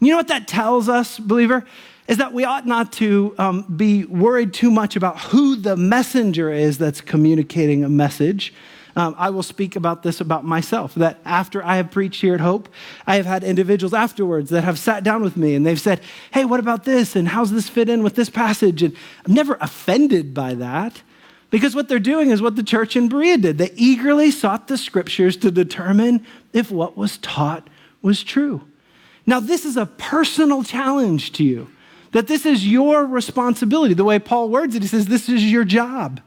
You 0.00 0.10
know 0.10 0.16
what 0.16 0.28
that 0.28 0.46
tells 0.46 0.88
us, 0.88 1.18
believer? 1.18 1.64
Is 2.06 2.18
that 2.18 2.32
we 2.32 2.44
ought 2.44 2.66
not 2.66 2.92
to 2.94 3.34
um, 3.36 3.62
be 3.62 4.04
worried 4.04 4.54
too 4.54 4.70
much 4.70 4.96
about 4.96 5.18
who 5.18 5.56
the 5.56 5.76
messenger 5.76 6.50
is 6.50 6.78
that's 6.78 7.00
communicating 7.00 7.84
a 7.84 7.88
message. 7.88 8.54
Um, 8.96 9.14
I 9.18 9.30
will 9.30 9.42
speak 9.42 9.76
about 9.76 10.02
this 10.02 10.20
about 10.20 10.44
myself 10.44 10.94
that 10.94 11.20
after 11.24 11.64
I 11.64 11.76
have 11.76 11.90
preached 11.90 12.20
here 12.20 12.34
at 12.34 12.40
Hope, 12.40 12.68
I 13.06 13.16
have 13.16 13.26
had 13.26 13.44
individuals 13.44 13.94
afterwards 13.94 14.50
that 14.50 14.64
have 14.64 14.78
sat 14.78 15.04
down 15.04 15.22
with 15.22 15.36
me 15.36 15.54
and 15.54 15.66
they've 15.66 15.80
said, 15.80 16.00
Hey, 16.32 16.44
what 16.44 16.60
about 16.60 16.84
this? 16.84 17.14
And 17.14 17.28
how's 17.28 17.52
this 17.52 17.68
fit 17.68 17.88
in 17.88 18.02
with 18.02 18.14
this 18.14 18.30
passage? 18.30 18.82
And 18.82 18.96
I'm 19.26 19.34
never 19.34 19.56
offended 19.60 20.32
by 20.32 20.54
that 20.54 21.02
because 21.50 21.74
what 21.74 21.88
they're 21.88 21.98
doing 21.98 22.30
is 22.30 22.42
what 22.42 22.56
the 22.56 22.62
church 22.62 22.96
in 22.96 23.08
Berea 23.08 23.38
did. 23.38 23.58
They 23.58 23.72
eagerly 23.76 24.30
sought 24.30 24.68
the 24.68 24.78
scriptures 24.78 25.36
to 25.38 25.50
determine 25.50 26.26
if 26.52 26.70
what 26.70 26.96
was 26.96 27.18
taught 27.18 27.68
was 28.02 28.22
true. 28.22 28.67
Now, 29.28 29.40
this 29.40 29.66
is 29.66 29.76
a 29.76 29.84
personal 29.84 30.62
challenge 30.62 31.32
to 31.32 31.44
you, 31.44 31.68
that 32.12 32.28
this 32.28 32.46
is 32.46 32.66
your 32.66 33.04
responsibility. 33.04 33.92
The 33.92 34.02
way 34.02 34.18
Paul 34.18 34.48
words 34.48 34.74
it, 34.74 34.80
he 34.80 34.88
says, 34.88 35.04
This 35.04 35.28
is 35.28 35.44
your 35.52 35.64
job. 35.64 36.22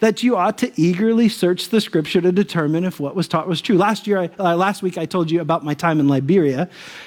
that 0.00 0.22
you 0.22 0.36
ought 0.36 0.56
to 0.56 0.70
eagerly 0.80 1.28
search 1.28 1.70
the 1.70 1.80
scripture 1.80 2.20
to 2.20 2.30
determine 2.30 2.84
if 2.84 3.00
what 3.00 3.16
was 3.16 3.26
taught 3.26 3.48
was 3.48 3.60
true. 3.60 3.76
Last 3.76 4.06
year, 4.06 4.18
I, 4.18 4.30
uh, 4.38 4.56
last 4.56 4.80
week, 4.80 4.96
I 4.96 5.06
told 5.06 5.30
you 5.30 5.40
about 5.40 5.64
my 5.64 5.74
time 5.74 5.98
in 5.98 6.06
Liberia. 6.06 6.60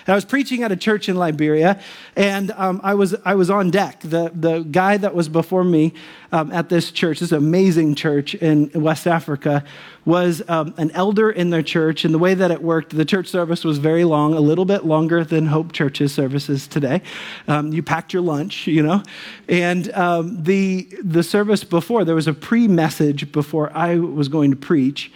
And 0.06 0.10
I 0.10 0.14
was 0.14 0.26
preaching 0.26 0.62
at 0.62 0.72
a 0.72 0.76
church 0.76 1.08
in 1.08 1.16
Liberia, 1.16 1.82
and 2.16 2.52
um, 2.52 2.82
I 2.84 2.94
was 2.94 3.16
I 3.24 3.36
was 3.36 3.50
on 3.50 3.72
deck. 3.72 4.02
The 4.02 4.32
the 4.36 4.64
guy 4.64 4.98
that 4.98 5.16
was 5.16 5.30
before 5.30 5.64
me 5.64 5.94
um, 6.32 6.52
at 6.52 6.70
this 6.70 6.92
church, 6.92 7.22
this 7.22 7.32
amazing 7.32 7.96
church 7.96 8.36
in 8.36 8.70
West 8.76 9.08
Africa, 9.08 9.64
was 10.06 10.42
um, 10.48 10.74
an 10.78 10.92
elder 10.92 11.30
in 11.30 11.50
their 11.52 11.62
church. 11.62 12.06
And 12.06 12.14
the 12.14 12.20
way 12.20 12.34
that 12.34 12.52
it 12.52 12.62
worked, 12.62 12.96
the 12.96 13.06
church 13.06 13.28
service 13.28 13.64
was 13.64 13.78
very 13.78 14.04
long, 14.04 14.34
a 14.34 14.40
little 14.40 14.66
bit 14.66 14.86
longer 14.86 15.24
than 15.24 15.46
Hope 15.46 15.72
Church's 15.72 16.14
services 16.14 16.68
today. 16.68 17.02
Um, 17.48 17.72
you 17.72 17.84
packed 17.84 18.14
your 18.14 18.24
lunch, 18.24 18.68
you 18.68 18.82
know, 18.82 19.04
and 19.48 19.92
um, 19.94 20.44
the 20.44 20.88
the 21.04 21.24
service 21.24 21.64
before 21.64 22.04
there 22.04 22.16
was 22.16 22.28
a 22.28 22.34
pre 22.34 22.68
message 22.68 23.32
before 23.32 23.72
I 23.76 23.98
was 23.98 24.28
going 24.28 24.52
to 24.52 24.58
preach, 24.58 25.12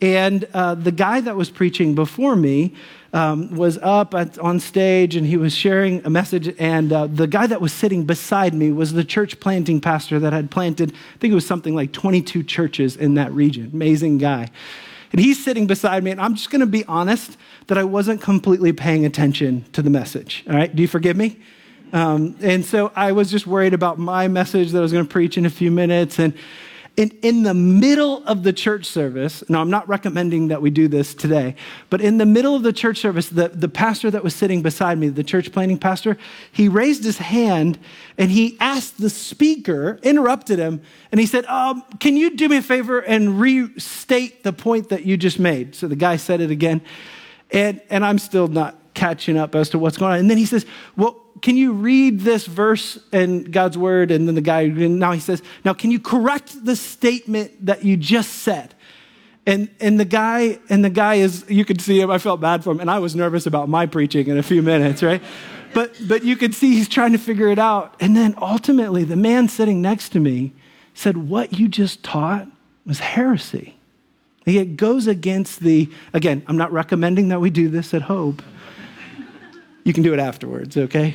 and 0.00 0.46
uh, 0.54 0.74
the 0.74 0.92
guy 0.92 1.20
that 1.20 1.36
was 1.36 1.50
preaching 1.50 1.94
before 1.94 2.36
me 2.36 2.74
um, 3.12 3.54
was 3.54 3.78
up 3.78 4.14
at, 4.14 4.38
on 4.38 4.60
stage 4.60 5.16
and 5.16 5.26
he 5.26 5.36
was 5.36 5.54
sharing 5.54 6.04
a 6.06 6.10
message. 6.10 6.54
And 6.58 6.92
uh, 6.92 7.06
the 7.06 7.26
guy 7.26 7.46
that 7.46 7.60
was 7.60 7.72
sitting 7.72 8.04
beside 8.04 8.54
me 8.54 8.70
was 8.70 8.92
the 8.92 9.04
church 9.04 9.40
planting 9.40 9.80
pastor 9.80 10.18
that 10.20 10.32
had 10.32 10.50
planted, 10.50 10.92
I 10.92 11.18
think 11.18 11.32
it 11.32 11.34
was 11.34 11.46
something 11.46 11.74
like 11.74 11.92
22 11.92 12.42
churches 12.44 12.96
in 12.96 13.14
that 13.14 13.32
region. 13.32 13.70
Amazing 13.72 14.18
guy. 14.18 14.50
And 15.12 15.20
he's 15.20 15.42
sitting 15.42 15.66
beside 15.66 16.04
me, 16.04 16.12
and 16.12 16.20
I'm 16.20 16.36
just 16.36 16.50
going 16.50 16.60
to 16.60 16.66
be 16.66 16.84
honest 16.84 17.36
that 17.66 17.76
I 17.76 17.82
wasn't 17.82 18.22
completely 18.22 18.72
paying 18.72 19.04
attention 19.04 19.64
to 19.72 19.82
the 19.82 19.90
message. 19.90 20.44
All 20.48 20.54
right, 20.54 20.74
do 20.74 20.82
you 20.82 20.88
forgive 20.88 21.16
me? 21.16 21.40
Um, 21.92 22.36
and 22.40 22.64
so 22.64 22.92
I 22.94 23.10
was 23.10 23.28
just 23.28 23.44
worried 23.44 23.74
about 23.74 23.98
my 23.98 24.28
message 24.28 24.70
that 24.70 24.78
I 24.78 24.82
was 24.82 24.92
going 24.92 25.04
to 25.04 25.10
preach 25.10 25.36
in 25.36 25.46
a 25.46 25.50
few 25.50 25.72
minutes. 25.72 26.20
And 26.20 26.34
in, 27.00 27.08
in 27.22 27.44
the 27.44 27.54
middle 27.54 28.22
of 28.26 28.42
the 28.42 28.52
church 28.52 28.84
service, 28.84 29.42
now 29.48 29.62
I'm 29.62 29.70
not 29.70 29.88
recommending 29.88 30.48
that 30.48 30.60
we 30.60 30.68
do 30.68 30.86
this 30.86 31.14
today, 31.14 31.54
but 31.88 32.02
in 32.02 32.18
the 32.18 32.26
middle 32.26 32.54
of 32.54 32.62
the 32.62 32.74
church 32.74 32.98
service, 32.98 33.30
the, 33.30 33.48
the 33.48 33.70
pastor 33.70 34.10
that 34.10 34.22
was 34.22 34.34
sitting 34.34 34.60
beside 34.60 34.98
me, 34.98 35.08
the 35.08 35.24
church 35.24 35.50
planting 35.50 35.78
pastor, 35.78 36.18
he 36.52 36.68
raised 36.68 37.02
his 37.02 37.16
hand 37.16 37.78
and 38.18 38.30
he 38.30 38.58
asked 38.60 39.00
the 39.00 39.08
speaker, 39.08 39.98
interrupted 40.02 40.58
him, 40.58 40.82
and 41.10 41.18
he 41.18 41.26
said, 41.26 41.46
um, 41.46 41.82
Can 42.00 42.18
you 42.18 42.36
do 42.36 42.50
me 42.50 42.58
a 42.58 42.62
favor 42.62 42.98
and 42.98 43.40
restate 43.40 44.44
the 44.44 44.52
point 44.52 44.90
that 44.90 45.06
you 45.06 45.16
just 45.16 45.38
made? 45.38 45.74
So 45.74 45.88
the 45.88 45.96
guy 45.96 46.16
said 46.16 46.42
it 46.42 46.50
again, 46.50 46.82
and, 47.50 47.80
and 47.88 48.04
I'm 48.04 48.18
still 48.18 48.46
not 48.46 48.79
catching 48.94 49.36
up 49.36 49.54
as 49.54 49.70
to 49.70 49.78
what's 49.78 49.96
going 49.96 50.12
on. 50.12 50.18
And 50.18 50.30
then 50.30 50.38
he 50.38 50.46
says, 50.46 50.66
Well, 50.96 51.16
can 51.42 51.56
you 51.56 51.72
read 51.72 52.20
this 52.20 52.46
verse 52.46 52.98
in 53.12 53.44
God's 53.44 53.78
word? 53.78 54.10
And 54.10 54.28
then 54.28 54.34
the 54.34 54.40
guy, 54.40 54.66
now 54.66 55.12
he 55.12 55.20
says, 55.20 55.42
Now, 55.64 55.74
can 55.74 55.90
you 55.90 56.00
correct 56.00 56.64
the 56.64 56.76
statement 56.76 57.66
that 57.66 57.84
you 57.84 57.96
just 57.96 58.30
said? 58.30 58.74
And, 59.46 59.70
and 59.80 59.98
the 59.98 60.04
guy, 60.04 60.58
and 60.68 60.84
the 60.84 60.90
guy 60.90 61.14
is, 61.16 61.44
you 61.48 61.64
could 61.64 61.80
see 61.80 62.00
him, 62.00 62.10
I 62.10 62.18
felt 62.18 62.40
bad 62.40 62.62
for 62.62 62.70
him, 62.72 62.80
and 62.80 62.90
I 62.90 62.98
was 62.98 63.16
nervous 63.16 63.46
about 63.46 63.68
my 63.68 63.86
preaching 63.86 64.28
in 64.28 64.38
a 64.38 64.42
few 64.42 64.62
minutes, 64.62 65.02
right? 65.02 65.22
But, 65.72 65.94
but 66.08 66.24
you 66.24 66.34
could 66.34 66.52
see 66.52 66.74
he's 66.74 66.88
trying 66.88 67.12
to 67.12 67.18
figure 67.18 67.46
it 67.46 67.58
out. 67.60 67.94
And 68.00 68.16
then 68.16 68.34
ultimately, 68.42 69.04
the 69.04 69.14
man 69.14 69.48
sitting 69.48 69.80
next 69.80 70.08
to 70.08 70.18
me 70.18 70.52
said, 70.94 71.16
What 71.16 71.60
you 71.60 71.68
just 71.68 72.02
taught 72.02 72.48
was 72.84 72.98
heresy. 72.98 73.76
It 74.46 74.76
goes 74.76 75.06
against 75.06 75.60
the, 75.60 75.88
again, 76.12 76.42
I'm 76.48 76.56
not 76.56 76.72
recommending 76.72 77.28
that 77.28 77.40
we 77.40 77.50
do 77.50 77.68
this 77.68 77.94
at 77.94 78.02
Hope, 78.02 78.42
you 79.84 79.92
can 79.92 80.02
do 80.02 80.12
it 80.12 80.20
afterwards, 80.20 80.76
okay? 80.76 81.14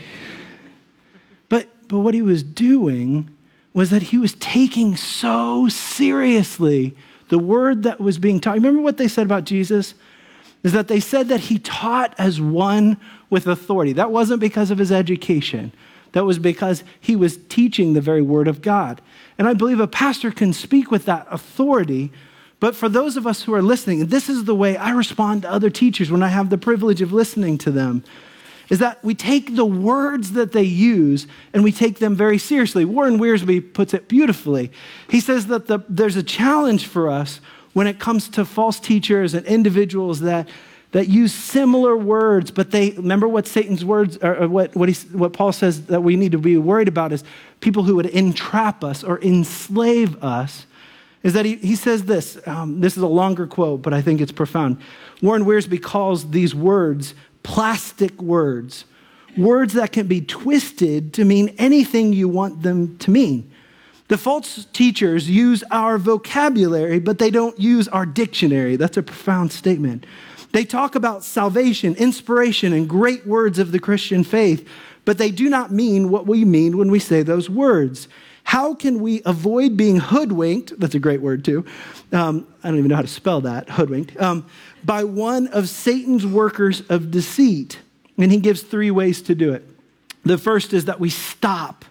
But, 1.49 1.67
but 1.87 1.99
what 1.99 2.13
he 2.13 2.21
was 2.21 2.43
doing 2.43 3.29
was 3.73 3.89
that 3.89 4.03
he 4.03 4.17
was 4.17 4.33
taking 4.35 4.95
so 4.95 5.67
seriously 5.67 6.95
the 7.29 7.39
word 7.39 7.83
that 7.83 7.99
was 7.99 8.17
being 8.17 8.39
taught. 8.39 8.55
Remember 8.55 8.81
what 8.81 8.97
they 8.97 9.07
said 9.07 9.25
about 9.25 9.43
Jesus? 9.43 9.93
Is 10.63 10.71
that 10.71 10.87
they 10.87 10.99
said 10.99 11.27
that 11.27 11.41
he 11.41 11.59
taught 11.59 12.15
as 12.17 12.39
one 12.41 12.97
with 13.29 13.47
authority. 13.47 13.93
That 13.93 14.11
wasn't 14.11 14.39
because 14.39 14.71
of 14.71 14.77
his 14.77 14.91
education, 14.91 15.71
that 16.13 16.25
was 16.25 16.39
because 16.39 16.83
he 17.01 17.15
was 17.15 17.37
teaching 17.49 17.93
the 17.93 18.01
very 18.01 18.21
word 18.21 18.47
of 18.47 18.61
God. 18.61 19.01
And 19.37 19.47
I 19.47 19.53
believe 19.53 19.81
a 19.81 19.87
pastor 19.87 20.31
can 20.31 20.53
speak 20.53 20.89
with 20.89 21.05
that 21.05 21.27
authority. 21.29 22.11
But 22.61 22.73
for 22.73 22.87
those 22.87 23.17
of 23.17 23.27
us 23.27 23.43
who 23.43 23.53
are 23.53 23.61
listening, 23.61 24.07
this 24.07 24.29
is 24.29 24.45
the 24.45 24.55
way 24.55 24.77
I 24.77 24.91
respond 24.91 25.41
to 25.41 25.51
other 25.51 25.69
teachers 25.69 26.09
when 26.09 26.23
I 26.23 26.29
have 26.29 26.49
the 26.49 26.57
privilege 26.57 27.01
of 27.01 27.11
listening 27.11 27.57
to 27.59 27.71
them 27.71 28.05
is 28.69 28.79
that 28.79 29.03
we 29.03 29.13
take 29.13 29.55
the 29.55 29.65
words 29.65 30.31
that 30.31 30.51
they 30.51 30.63
use 30.63 31.27
and 31.53 31.63
we 31.63 31.71
take 31.71 31.99
them 31.99 32.15
very 32.15 32.37
seriously. 32.37 32.85
Warren 32.85 33.19
Wiersbe 33.19 33.73
puts 33.73 33.93
it 33.93 34.07
beautifully. 34.07 34.71
He 35.09 35.19
says 35.19 35.47
that 35.47 35.67
the, 35.67 35.79
there's 35.87 36.15
a 36.15 36.23
challenge 36.23 36.87
for 36.87 37.09
us 37.09 37.39
when 37.73 37.87
it 37.87 37.99
comes 37.99 38.29
to 38.29 38.45
false 38.45 38.79
teachers 38.79 39.33
and 39.33 39.45
individuals 39.45 40.21
that, 40.21 40.47
that 40.93 41.09
use 41.09 41.33
similar 41.33 41.95
words, 41.95 42.51
but 42.51 42.71
they 42.71 42.91
remember 42.91 43.27
what 43.27 43.45
Satan's 43.45 43.83
words, 43.83 44.17
or 44.21 44.47
what, 44.47 44.75
what, 44.75 44.89
he, 44.89 44.95
what 45.09 45.33
Paul 45.33 45.51
says 45.51 45.87
that 45.87 46.01
we 46.01 46.15
need 46.15 46.31
to 46.31 46.37
be 46.37 46.57
worried 46.57 46.87
about 46.87 47.11
is 47.11 47.23
people 47.59 47.83
who 47.83 47.95
would 47.97 48.05
entrap 48.07 48.83
us 48.83 49.03
or 49.03 49.21
enslave 49.21 50.23
us. 50.23 50.65
Is 51.21 51.33
that 51.33 51.43
he, 51.43 51.55
he 51.55 51.75
says 51.75 52.05
this? 52.05 52.39
Um, 52.47 52.81
this 52.81 52.95
is 52.95 53.03
a 53.03 53.07
longer 53.07 53.45
quote, 53.45 53.81
but 53.81 53.93
I 53.93 54.01
think 54.01 54.21
it's 54.21 54.31
profound. 54.31 54.77
Warren 55.21 55.43
Wiersbe 55.43 55.81
calls 55.81 56.29
these 56.29 56.55
words 56.55 57.13
plastic 57.45 58.19
words, 58.19 58.85
words 59.37 59.73
that 59.73 59.91
can 59.91 60.07
be 60.07 60.19
twisted 60.19 61.13
to 61.13 61.23
mean 61.23 61.53
anything 61.59 62.11
you 62.11 62.27
want 62.27 62.63
them 62.63 62.97
to 62.97 63.11
mean. 63.11 63.51
The 64.07 64.17
false 64.17 64.65
teachers 64.73 65.29
use 65.29 65.63
our 65.69 65.99
vocabulary, 65.99 66.99
but 66.99 67.19
they 67.19 67.29
don't 67.29 67.57
use 67.59 67.87
our 67.89 68.05
dictionary. 68.05 68.77
That's 68.77 68.97
a 68.97 69.03
profound 69.03 69.51
statement. 69.51 70.07
They 70.53 70.65
talk 70.65 70.95
about 70.95 71.23
salvation, 71.23 71.95
inspiration, 71.95 72.73
and 72.73 72.89
great 72.89 73.27
words 73.27 73.59
of 73.59 73.71
the 73.71 73.79
Christian 73.79 74.23
faith, 74.23 74.67
but 75.05 75.19
they 75.19 75.29
do 75.29 75.47
not 75.47 75.71
mean 75.71 76.09
what 76.09 76.25
we 76.25 76.45
mean 76.45 76.79
when 76.79 76.89
we 76.89 76.99
say 76.99 77.21
those 77.21 77.47
words. 77.47 78.07
How 78.43 78.73
can 78.73 79.01
we 79.01 79.21
avoid 79.25 79.75
being 79.77 79.97
hoodwinked? 79.97 80.79
That's 80.79 80.95
a 80.95 80.99
great 80.99 81.21
word, 81.21 81.45
too. 81.45 81.65
Um, 82.11 82.47
I 82.63 82.69
don't 82.69 82.77
even 82.77 82.89
know 82.89 82.95
how 82.95 83.01
to 83.01 83.07
spell 83.07 83.41
that, 83.41 83.69
hoodwinked. 83.69 84.19
Um, 84.19 84.45
by 84.85 85.03
one 85.03 85.47
of 85.47 85.69
Satan's 85.69 86.25
workers 86.25 86.81
of 86.89 87.11
deceit. 87.11 87.79
And 88.17 88.31
he 88.31 88.37
gives 88.37 88.61
three 88.61 88.91
ways 88.91 89.21
to 89.23 89.35
do 89.35 89.53
it. 89.53 89.65
The 90.23 90.37
first 90.37 90.73
is 90.73 90.85
that 90.85 90.99
we 90.99 91.09
stop, 91.09 91.85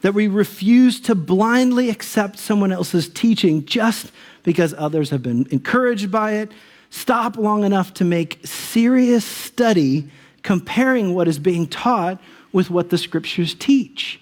that 0.00 0.14
we 0.14 0.28
refuse 0.28 1.00
to 1.02 1.14
blindly 1.14 1.90
accept 1.90 2.38
someone 2.38 2.72
else's 2.72 3.08
teaching 3.08 3.64
just 3.64 4.12
because 4.42 4.74
others 4.76 5.10
have 5.10 5.22
been 5.22 5.46
encouraged 5.50 6.10
by 6.10 6.32
it. 6.32 6.52
Stop 6.90 7.36
long 7.36 7.64
enough 7.64 7.94
to 7.94 8.04
make 8.04 8.44
serious 8.44 9.24
study 9.24 10.08
comparing 10.42 11.14
what 11.14 11.28
is 11.28 11.38
being 11.38 11.66
taught 11.66 12.20
with 12.52 12.70
what 12.70 12.90
the 12.90 12.98
scriptures 12.98 13.54
teach. 13.54 14.20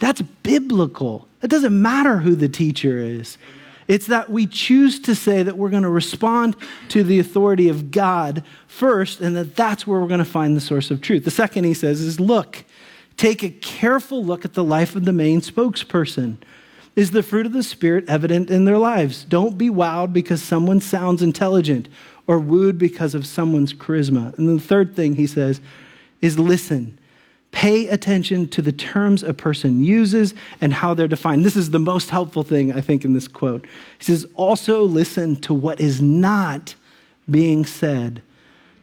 That's 0.00 0.20
biblical. 0.20 1.28
It 1.42 1.48
doesn't 1.48 1.80
matter 1.80 2.18
who 2.18 2.34
the 2.34 2.48
teacher 2.48 2.98
is. 2.98 3.38
It's 3.88 4.06
that 4.06 4.30
we 4.30 4.46
choose 4.46 5.00
to 5.00 5.14
say 5.14 5.42
that 5.42 5.56
we're 5.56 5.70
going 5.70 5.82
to 5.82 5.88
respond 5.88 6.56
to 6.88 7.02
the 7.02 7.18
authority 7.18 7.68
of 7.68 7.90
God 7.90 8.44
first, 8.66 9.20
and 9.20 9.36
that 9.36 9.56
that's 9.56 9.86
where 9.86 10.00
we're 10.00 10.08
going 10.08 10.18
to 10.18 10.24
find 10.24 10.56
the 10.56 10.60
source 10.60 10.90
of 10.90 11.00
truth. 11.00 11.24
The 11.24 11.30
second 11.30 11.64
he 11.64 11.74
says 11.74 12.00
is 12.00 12.20
look, 12.20 12.64
take 13.16 13.42
a 13.42 13.50
careful 13.50 14.24
look 14.24 14.44
at 14.44 14.54
the 14.54 14.64
life 14.64 14.96
of 14.96 15.04
the 15.04 15.12
main 15.12 15.40
spokesperson. 15.40 16.36
Is 16.94 17.12
the 17.12 17.22
fruit 17.22 17.46
of 17.46 17.52
the 17.52 17.62
Spirit 17.62 18.08
evident 18.08 18.50
in 18.50 18.66
their 18.66 18.78
lives? 18.78 19.24
Don't 19.24 19.56
be 19.56 19.70
wowed 19.70 20.12
because 20.12 20.42
someone 20.42 20.80
sounds 20.80 21.22
intelligent 21.22 21.88
or 22.26 22.38
wooed 22.38 22.78
because 22.78 23.14
of 23.14 23.26
someone's 23.26 23.72
charisma. 23.72 24.36
And 24.36 24.48
the 24.48 24.62
third 24.62 24.94
thing 24.94 25.16
he 25.16 25.26
says 25.26 25.60
is 26.20 26.38
listen. 26.38 26.98
Pay 27.52 27.86
attention 27.88 28.48
to 28.48 28.62
the 28.62 28.72
terms 28.72 29.22
a 29.22 29.32
person 29.32 29.84
uses 29.84 30.34
and 30.60 30.72
how 30.72 30.94
they're 30.94 31.06
defined. 31.06 31.44
This 31.44 31.54
is 31.54 31.70
the 31.70 31.78
most 31.78 32.10
helpful 32.10 32.42
thing, 32.42 32.72
I 32.72 32.80
think, 32.80 33.04
in 33.04 33.12
this 33.12 33.28
quote. 33.28 33.66
He 33.98 34.04
says, 34.04 34.26
also 34.34 34.82
listen 34.82 35.36
to 35.42 35.54
what 35.54 35.80
is 35.80 36.02
not 36.02 36.74
being 37.30 37.64
said. 37.64 38.22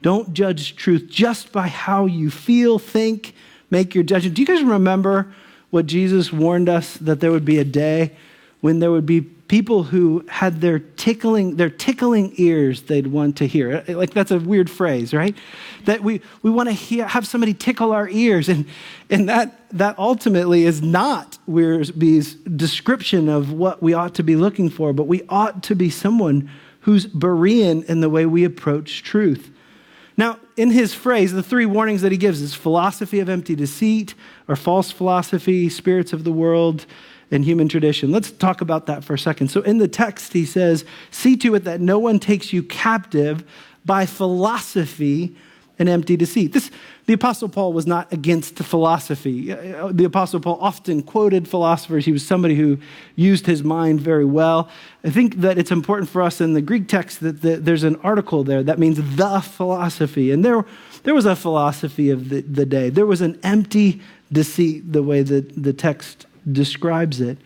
Don't 0.01 0.33
judge 0.33 0.75
truth 0.75 1.07
just 1.09 1.51
by 1.51 1.67
how 1.67 2.05
you 2.05 2.29
feel, 2.31 2.79
think, 2.79 3.33
make 3.69 3.93
your 3.93 4.03
judgment. 4.03 4.35
Do 4.35 4.41
you 4.41 4.47
guys 4.47 4.63
remember 4.63 5.33
what 5.71 5.85
Jesus 5.85 6.31
warned 6.31 6.69
us 6.69 6.95
that 6.97 7.19
there 7.19 7.31
would 7.31 7.45
be 7.45 7.57
a 7.57 7.65
day 7.65 8.15
when 8.61 8.79
there 8.79 8.91
would 8.91 9.05
be 9.05 9.27
people 9.49 9.81
who 9.81 10.23
had 10.29 10.61
their 10.61 10.77
tickling 10.77 11.57
their 11.57 11.71
tickling 11.71 12.31
ears 12.37 12.83
they'd 12.83 13.07
want 13.07 13.35
to 13.35 13.47
hear. 13.47 13.83
Like 13.87 14.11
that's 14.11 14.31
a 14.31 14.39
weird 14.39 14.69
phrase 14.69 15.13
right? 15.13 15.35
That 15.85 16.01
we, 16.01 16.21
we 16.43 16.51
want 16.51 16.69
to 16.69 16.73
hear, 16.73 17.05
have 17.07 17.27
somebody 17.27 17.53
tickle 17.53 17.91
our 17.91 18.07
ears 18.07 18.47
and, 18.47 18.65
and 19.09 19.27
that, 19.27 19.59
that 19.71 19.97
ultimately 19.97 20.65
is 20.65 20.81
not 20.81 21.39
Wiersbe's 21.49 22.35
description 22.35 23.27
of 23.27 23.51
what 23.51 23.81
we 23.81 23.93
ought 23.93 24.13
to 24.15 24.23
be 24.23 24.35
looking 24.35 24.69
for 24.69 24.93
but 24.93 25.07
we 25.07 25.23
ought 25.27 25.63
to 25.63 25.75
be 25.75 25.89
someone 25.89 26.49
who's 26.81 27.07
Berean 27.07 27.83
in 27.85 27.99
the 27.99 28.09
way 28.09 28.25
we 28.25 28.45
approach 28.45 29.03
truth. 29.03 29.51
Now 30.15 30.39
in 30.57 30.69
his 30.69 30.93
phrase 30.93 31.33
the 31.33 31.43
three 31.43 31.65
warnings 31.65 32.03
that 32.03 32.11
he 32.11 32.19
gives 32.19 32.39
is 32.39 32.53
philosophy 32.53 33.19
of 33.19 33.27
empty 33.27 33.55
deceit 33.55 34.13
or 34.47 34.55
false 34.55 34.91
philosophy 34.91 35.69
spirits 35.69 36.13
of 36.13 36.23
the 36.23 36.31
world 36.31 36.85
and 37.31 37.45
human 37.45 37.69
tradition. 37.69 38.11
Let's 38.11 38.31
talk 38.31 38.61
about 38.61 38.85
that 38.87 39.03
for 39.03 39.13
a 39.13 39.19
second. 39.19 39.49
So, 39.49 39.61
in 39.61 39.77
the 39.77 39.87
text, 39.87 40.33
he 40.33 40.45
says, 40.45 40.85
See 41.11 41.37
to 41.37 41.55
it 41.55 41.63
that 41.65 41.81
no 41.81 41.99
one 41.99 42.19
takes 42.19 42.51
you 42.53 42.63
captive 42.63 43.43
by 43.85 44.05
philosophy 44.05 45.35
and 45.79 45.87
empty 45.87 46.17
deceit. 46.17 46.51
This, 46.51 46.69
the 47.05 47.13
Apostle 47.13 47.47
Paul 47.47 47.71
was 47.71 47.87
not 47.87 48.11
against 48.11 48.57
philosophy. 48.57 49.53
Uh, 49.53 49.91
the 49.93 50.03
Apostle 50.03 50.41
Paul 50.41 50.57
often 50.59 51.01
quoted 51.01 51.47
philosophers. 51.47 52.05
He 52.05 52.11
was 52.11 52.25
somebody 52.25 52.55
who 52.55 52.77
used 53.15 53.45
his 53.45 53.63
mind 53.63 54.01
very 54.01 54.25
well. 54.25 54.69
I 55.05 55.09
think 55.09 55.37
that 55.37 55.57
it's 55.57 55.71
important 55.71 56.09
for 56.09 56.21
us 56.21 56.41
in 56.41 56.53
the 56.53 56.61
Greek 56.61 56.89
text 56.89 57.21
that 57.21 57.41
the, 57.41 57.55
there's 57.55 57.85
an 57.85 57.95
article 58.03 58.43
there 58.43 58.61
that 58.61 58.77
means 58.77 58.97
the 59.15 59.39
philosophy. 59.39 60.31
And 60.31 60.43
there, 60.43 60.65
there 61.03 61.15
was 61.15 61.25
a 61.25 61.35
philosophy 61.35 62.09
of 62.09 62.27
the, 62.27 62.41
the 62.41 62.65
day, 62.65 62.89
there 62.89 63.05
was 63.05 63.21
an 63.21 63.39
empty 63.41 64.01
deceit, 64.31 64.91
the 64.91 65.01
way 65.01 65.23
that 65.23 65.63
the 65.63 65.73
text 65.73 66.27
describes 66.49 67.21
it. 67.21 67.37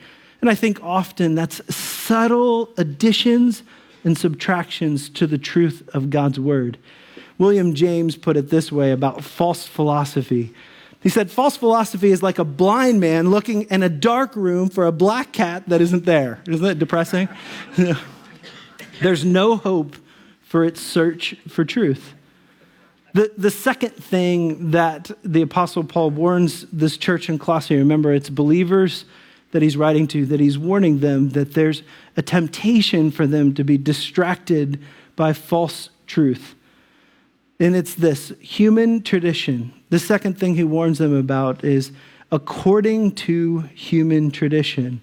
And 0.41 0.49
I 0.49 0.55
think 0.55 0.83
often 0.83 1.35
that's 1.35 1.73
subtle 1.73 2.69
additions 2.77 3.63
and 4.03 4.17
subtractions 4.17 5.09
to 5.11 5.25
the 5.27 5.37
truth 5.37 5.87
of 5.93 6.09
God's 6.09 6.39
word. 6.39 6.77
William 7.37 7.73
James 7.73 8.15
put 8.15 8.37
it 8.37 8.49
this 8.49 8.71
way 8.71 8.91
about 8.91 9.23
false 9.23 9.65
philosophy. 9.65 10.53
He 11.01 11.09
said, 11.09 11.29
False 11.29 11.57
philosophy 11.57 12.11
is 12.11 12.23
like 12.23 12.39
a 12.39 12.45
blind 12.45 12.99
man 12.99 13.29
looking 13.29 13.63
in 13.63 13.83
a 13.83 13.89
dark 13.89 14.35
room 14.35 14.69
for 14.69 14.85
a 14.85 14.91
black 14.91 15.33
cat 15.33 15.67
that 15.67 15.81
isn't 15.81 16.05
there. 16.05 16.41
Isn't 16.47 16.65
that 16.65 16.79
depressing? 16.79 17.27
There's 19.01 19.25
no 19.25 19.57
hope 19.57 19.95
for 20.41 20.63
its 20.63 20.79
search 20.79 21.35
for 21.47 21.65
truth. 21.65 22.13
The, 23.13 23.31
the 23.37 23.51
second 23.51 23.91
thing 23.91 24.71
that 24.71 25.11
the 25.23 25.43
Apostle 25.43 25.83
Paul 25.83 26.09
warns 26.09 26.65
this 26.71 26.97
church 26.97 27.29
in 27.29 27.37
Colossae, 27.37 27.77
remember, 27.77 28.11
it's 28.11 28.29
believers 28.29 29.05
that 29.51 29.61
he's 29.61 29.77
writing 29.77 30.07
to, 30.07 30.25
that 30.25 30.39
he's 30.39 30.57
warning 30.57 30.99
them 30.99 31.29
that 31.29 31.53
there's 31.53 31.83
a 32.17 32.23
temptation 32.23 33.11
for 33.11 33.27
them 33.27 33.53
to 33.53 33.63
be 33.63 33.77
distracted 33.77 34.81
by 35.15 35.31
false 35.31 35.89
truth. 36.07 36.55
And 37.59 37.75
it's 37.75 37.93
this 37.93 38.33
human 38.39 39.03
tradition. 39.03 39.73
The 39.89 39.99
second 39.99 40.39
thing 40.39 40.55
he 40.55 40.63
warns 40.63 40.97
them 40.97 41.15
about 41.15 41.63
is 41.63 41.91
according 42.31 43.11
to 43.11 43.59
human 43.75 44.31
tradition. 44.31 45.01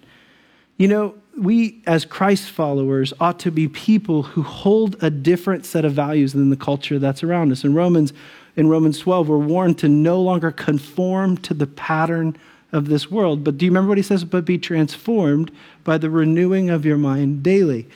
You 0.77 0.89
know, 0.89 1.15
we 1.37 1.81
as 1.87 2.05
Christ 2.05 2.49
followers 2.49 3.13
ought 3.19 3.39
to 3.39 3.51
be 3.51 3.67
people 3.67 4.23
who 4.23 4.43
hold 4.43 5.01
a 5.01 5.09
different 5.09 5.65
set 5.65 5.85
of 5.85 5.93
values 5.93 6.33
than 6.33 6.49
the 6.49 6.57
culture 6.57 6.99
that's 6.99 7.23
around 7.23 7.51
us. 7.51 7.63
In 7.63 7.73
Romans, 7.73 8.13
in 8.55 8.67
Romans 8.67 8.99
12, 8.99 9.29
we're 9.29 9.37
warned 9.37 9.79
to 9.79 9.87
no 9.87 10.21
longer 10.21 10.51
conform 10.51 11.37
to 11.37 11.53
the 11.53 11.67
pattern 11.67 12.35
of 12.71 12.87
this 12.87 13.09
world. 13.09 13.43
But 13.43 13.57
do 13.57 13.65
you 13.65 13.71
remember 13.71 13.89
what 13.89 13.97
he 13.97 14.03
says? 14.03 14.23
But 14.23 14.45
be 14.45 14.57
transformed 14.57 15.51
by 15.83 15.97
the 15.97 16.09
renewing 16.09 16.69
of 16.69 16.85
your 16.85 16.97
mind 16.97 17.43
daily. 17.43 17.87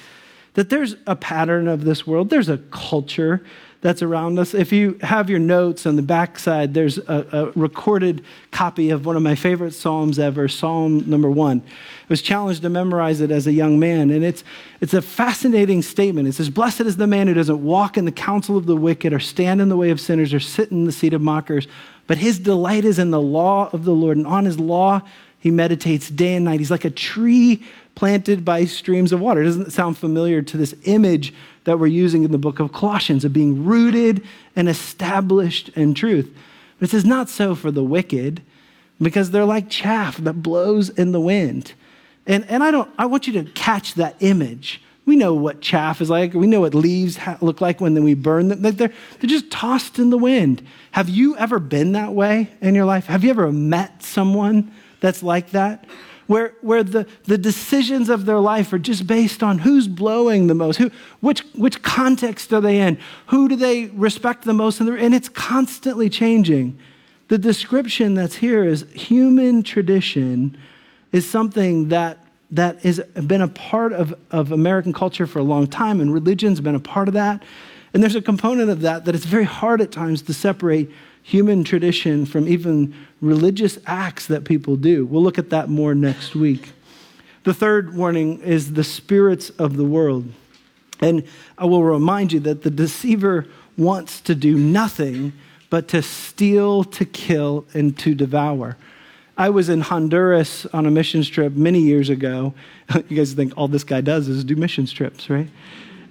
That 0.55 0.69
there's 0.69 0.95
a 1.05 1.15
pattern 1.15 1.67
of 1.67 1.85
this 1.85 2.05
world, 2.07 2.29
there's 2.29 2.49
a 2.49 2.57
culture 2.57 3.41
that's 3.85 4.01
around 4.01 4.39
us. 4.39 4.55
If 4.55 4.71
you 4.71 4.97
have 5.01 5.29
your 5.29 5.37
notes 5.37 5.85
on 5.85 5.95
the 5.95 6.01
backside, 6.01 6.73
there's 6.73 6.97
a, 6.97 7.27
a, 7.31 7.51
recorded 7.51 8.23
copy 8.49 8.89
of 8.89 9.05
one 9.05 9.15
of 9.15 9.21
my 9.21 9.35
favorite 9.35 9.75
Psalms 9.75 10.17
ever, 10.17 10.47
Psalm 10.47 11.07
number 11.07 11.29
one. 11.29 11.61
I 11.61 12.05
was 12.09 12.23
challenged 12.23 12.63
to 12.63 12.69
memorize 12.69 13.21
it 13.21 13.29
as 13.29 13.45
a 13.45 13.53
young 13.53 13.77
man, 13.77 14.09
and 14.09 14.25
it's, 14.25 14.43
it's 14.81 14.95
a 14.95 15.03
fascinating 15.03 15.83
statement. 15.83 16.27
It 16.27 16.33
says, 16.33 16.49
Blessed 16.49 16.81
is 16.81 16.97
the 16.97 17.05
man 17.05 17.27
who 17.27 17.35
doesn't 17.35 17.63
walk 17.63 17.95
in 17.95 18.05
the 18.05 18.11
counsel 18.11 18.57
of 18.57 18.65
the 18.65 18.75
wicked, 18.75 19.13
or 19.13 19.19
stand 19.19 19.61
in 19.61 19.69
the 19.69 19.77
way 19.77 19.91
of 19.91 20.01
sinners, 20.01 20.33
or 20.33 20.39
sit 20.39 20.71
in 20.71 20.85
the 20.85 20.91
seat 20.91 21.13
of 21.13 21.21
mockers, 21.21 21.67
but 22.07 22.17
his 22.17 22.39
delight 22.39 22.85
is 22.85 22.97
in 22.97 23.11
the 23.11 23.21
law 23.21 23.69
of 23.71 23.85
the 23.85 23.93
Lord, 23.93 24.17
and 24.17 24.25
on 24.25 24.45
his 24.45 24.59
law 24.59 25.03
he 25.37 25.51
meditates 25.51 26.09
day 26.09 26.33
and 26.33 26.45
night. 26.45 26.59
He's 26.59 26.71
like 26.71 26.85
a 26.85 26.89
tree 26.89 27.63
planted 27.95 28.45
by 28.45 28.65
streams 28.65 29.11
of 29.11 29.21
water. 29.21 29.43
Doesn't 29.43 29.71
sound 29.71 29.97
familiar 29.97 30.41
to 30.41 30.57
this 30.57 30.75
image 30.83 31.33
that 31.63 31.79
we're 31.79 31.87
using 31.87 32.23
in 32.23 32.31
the 32.31 32.37
book 32.37 32.59
of 32.59 32.71
Colossians 32.71 33.25
of 33.25 33.33
being 33.33 33.65
rooted 33.65 34.23
and 34.55 34.69
established 34.69 35.69
in 35.69 35.93
truth. 35.93 36.33
But 36.79 36.89
it 36.89 36.91
says, 36.91 37.05
not 37.05 37.29
so 37.29 37.55
for 37.55 37.71
the 37.71 37.83
wicked, 37.83 38.41
because 39.01 39.31
they're 39.31 39.45
like 39.45 39.69
chaff 39.69 40.17
that 40.17 40.43
blows 40.43 40.89
in 40.89 41.11
the 41.11 41.21
wind. 41.21 41.73
And, 42.27 42.45
and 42.49 42.63
I, 42.63 42.71
don't, 42.71 42.91
I 42.97 43.05
want 43.05 43.27
you 43.27 43.33
to 43.33 43.51
catch 43.51 43.95
that 43.95 44.15
image. 44.19 44.81
We 45.05 45.15
know 45.15 45.33
what 45.33 45.61
chaff 45.61 46.01
is 46.01 46.09
like. 46.09 46.33
We 46.33 46.47
know 46.47 46.61
what 46.61 46.73
leaves 46.73 47.19
look 47.39 47.61
like 47.61 47.79
when 47.79 48.03
we 48.03 48.15
burn 48.15 48.47
them. 48.47 48.61
They're, 48.61 48.71
they're 48.71 48.89
just 49.23 49.51
tossed 49.51 49.99
in 49.99 50.09
the 50.09 50.17
wind. 50.17 50.65
Have 50.91 51.09
you 51.09 51.37
ever 51.37 51.59
been 51.59 51.91
that 51.91 52.13
way 52.13 52.49
in 52.61 52.73
your 52.73 52.85
life? 52.85 53.05
Have 53.05 53.23
you 53.23 53.29
ever 53.29 53.51
met 53.51 54.01
someone 54.01 54.71
that's 55.01 55.21
like 55.21 55.51
that? 55.51 55.85
Where, 56.27 56.53
where 56.61 56.83
the, 56.83 57.07
the 57.25 57.37
decisions 57.37 58.09
of 58.09 58.25
their 58.25 58.39
life 58.39 58.73
are 58.73 58.79
just 58.79 59.05
based 59.05 59.43
on 59.43 59.59
who's 59.59 59.87
blowing 59.87 60.47
the 60.47 60.55
most, 60.55 60.77
who, 60.77 60.91
which, 61.19 61.41
which 61.53 61.81
context 61.83 62.51
are 62.51 62.61
they 62.61 62.79
in, 62.79 62.97
who 63.27 63.47
do 63.47 63.55
they 63.55 63.87
respect 63.87 64.43
the 64.43 64.53
most, 64.53 64.79
and, 64.79 64.89
and 64.89 65.13
it's 65.13 65.29
constantly 65.29 66.09
changing. 66.09 66.77
The 67.27 67.37
description 67.37 68.13
that's 68.13 68.35
here 68.35 68.63
is 68.63 68.85
human 68.93 69.63
tradition 69.63 70.57
is 71.11 71.29
something 71.29 71.89
that 71.89 72.19
that 72.51 72.79
has 72.81 72.99
been 73.25 73.41
a 73.41 73.47
part 73.47 73.91
of, 73.91 74.13
of 74.31 74.51
American 74.51 74.93
culture 74.93 75.25
for 75.25 75.39
a 75.39 75.43
long 75.43 75.67
time, 75.67 75.99
and 75.99 76.13
religion's 76.13 76.61
been 76.61 76.75
a 76.75 76.79
part 76.79 77.07
of 77.07 77.13
that. 77.15 77.43
And 77.93 78.03
there's 78.03 78.15
a 78.15 78.21
component 78.21 78.69
of 78.69 78.81
that 78.81 79.05
that 79.05 79.15
it's 79.15 79.25
very 79.25 79.45
hard 79.45 79.81
at 79.81 79.91
times 79.91 80.21
to 80.23 80.33
separate 80.33 80.91
human 81.25 81.63
tradition 81.63 82.23
from 82.23 82.47
even 82.47 82.93
religious 83.19 83.79
acts 83.87 84.27
that 84.27 84.43
people 84.43 84.75
do. 84.75 85.07
We'll 85.07 85.23
look 85.23 85.39
at 85.39 85.49
that 85.49 85.69
more 85.69 85.95
next 85.95 86.35
week. 86.35 86.71
The 87.45 87.53
third 87.53 87.95
warning 87.95 88.41
is 88.41 88.73
the 88.73 88.83
spirits 88.83 89.49
of 89.49 89.75
the 89.75 89.83
world. 89.83 90.31
And 90.99 91.23
I 91.57 91.65
will 91.65 91.83
remind 91.83 92.31
you 92.31 92.39
that 92.41 92.61
the 92.61 92.69
deceiver 92.69 93.47
wants 93.75 94.21
to 94.21 94.35
do 94.35 94.55
nothing 94.55 95.33
but 95.71 95.87
to 95.89 96.03
steal, 96.03 96.83
to 96.83 97.05
kill, 97.05 97.65
and 97.73 97.97
to 97.97 98.13
devour. 98.13 98.77
I 99.35 99.49
was 99.49 99.67
in 99.67 99.81
Honduras 99.81 100.67
on 100.67 100.85
a 100.85 100.91
missions 100.91 101.27
trip 101.27 101.53
many 101.53 101.79
years 101.79 102.09
ago. 102.09 102.53
You 103.09 103.17
guys 103.17 103.33
think 103.33 103.51
all 103.57 103.67
this 103.67 103.83
guy 103.83 104.01
does 104.01 104.27
is 104.27 104.43
do 104.43 104.55
missions 104.55 104.93
trips, 104.93 105.27
right? 105.27 105.49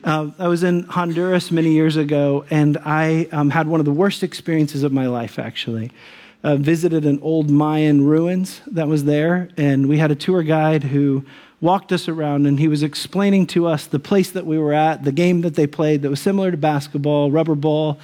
Uh, 0.05 0.31
I 0.39 0.49
was 0.49 0.63
in 0.63 0.83
Honduras 0.83 1.51
many 1.51 1.73
years 1.73 1.97
ago, 1.97 2.45
and 2.51 2.77
I 2.85 3.27
um, 3.33 3.49
had 3.49 3.67
one 3.67 3.81
of 3.81 3.87
the 3.87 3.93
worst 3.93 4.23
experiences 4.23 4.83
of 4.83 4.93
my 4.93 5.07
life, 5.07 5.39
actually. 5.39 5.91
Uh, 6.43 6.57
visited 6.57 7.07
an 7.07 7.19
old 7.23 7.49
Mayan 7.49 8.05
ruins 8.05 8.61
that 8.67 8.87
was 8.87 9.05
there, 9.05 9.49
and 9.57 9.89
we 9.89 9.97
had 9.97 10.11
a 10.11 10.15
tour 10.15 10.43
guide 10.43 10.83
who 10.85 11.25
walked 11.63 11.91
us 11.91 12.07
around, 12.07 12.45
and 12.45 12.61
he 12.61 12.69
was 12.69 12.83
explaining 12.83 13.47
to 13.47 13.67
us 13.67 13.87
the 13.87 13.99
place 13.99 14.31
that 14.33 14.45
we 14.45 14.59
were 14.59 14.75
at, 14.75 15.05
the 15.05 15.13
game 15.13 15.41
that 15.41 15.55
they 15.55 15.67
played 15.67 16.03
that 16.03 16.11
was 16.11 16.21
similar 16.21 16.51
to 16.51 16.59
basketball, 16.59 17.31
rubber 17.31 17.55
ball, 17.55 17.99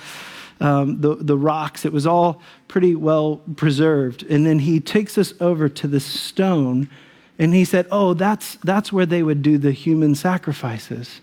um, 0.61 1.03
the, 1.03 1.17
the 1.17 1.37
rocks. 1.37 1.85
It 1.85 1.93
was 1.93 2.07
all 2.07 2.41
pretty 2.67 2.95
well 2.95 3.43
preserved. 3.57 4.23
And 4.23 4.47
then 4.47 4.61
he 4.61 4.81
takes 4.81 5.19
us 5.19 5.35
over 5.39 5.69
to 5.69 5.87
the 5.87 6.01
stone, 6.01 6.89
and 7.39 7.53
he 7.53 7.67
said, 7.67 7.87
Oh, 7.91 8.15
that's, 8.15 8.55
that's 8.65 8.91
where 8.91 9.05
they 9.05 9.23
would 9.23 9.43
do 9.43 9.59
the 9.59 9.73
human 9.73 10.15
sacrifices. 10.15 11.21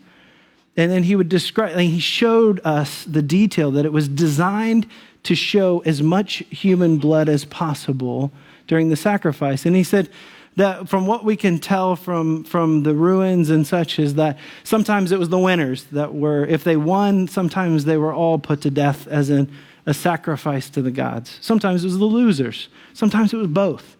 And 0.77 0.91
then 0.91 1.03
he 1.03 1.15
would 1.15 1.27
describe, 1.27 1.77
he 1.77 1.99
showed 1.99 2.61
us 2.63 3.03
the 3.03 3.23
detail 3.23 3.71
that 3.71 3.85
it 3.85 3.91
was 3.91 4.07
designed 4.07 4.87
to 5.23 5.35
show 5.35 5.79
as 5.79 6.03
much 6.03 6.43
human 6.51 6.99
blood 6.99 7.27
as 7.27 7.43
possible 7.45 8.31
during 8.67 8.89
the 8.89 8.95
sacrifice. 8.95 9.65
And 9.65 9.75
he 9.75 9.83
said 9.83 10.09
that 10.55 10.87
from 10.87 11.07
what 11.07 11.23
we 11.23 11.35
can 11.35 11.57
tell 11.59 11.95
from, 11.95 12.43
from 12.43 12.83
the 12.83 12.93
ruins 12.93 13.49
and 13.49 13.65
such 13.65 13.97
is 13.97 14.15
that 14.15 14.37
sometimes 14.63 15.11
it 15.11 15.19
was 15.19 15.29
the 15.29 15.39
winners 15.39 15.85
that 15.85 16.13
were, 16.13 16.45
if 16.45 16.63
they 16.63 16.77
won, 16.77 17.27
sometimes 17.27 17.85
they 17.85 17.97
were 17.97 18.13
all 18.13 18.37
put 18.37 18.61
to 18.61 18.69
death 18.69 19.07
as 19.07 19.29
an, 19.29 19.51
a 19.87 19.93
sacrifice 19.93 20.69
to 20.69 20.81
the 20.81 20.91
gods. 20.91 21.39
Sometimes 21.41 21.83
it 21.83 21.87
was 21.87 21.97
the 21.97 22.05
losers. 22.05 22.69
Sometimes 22.93 23.33
it 23.33 23.37
was 23.37 23.47
both. 23.47 23.97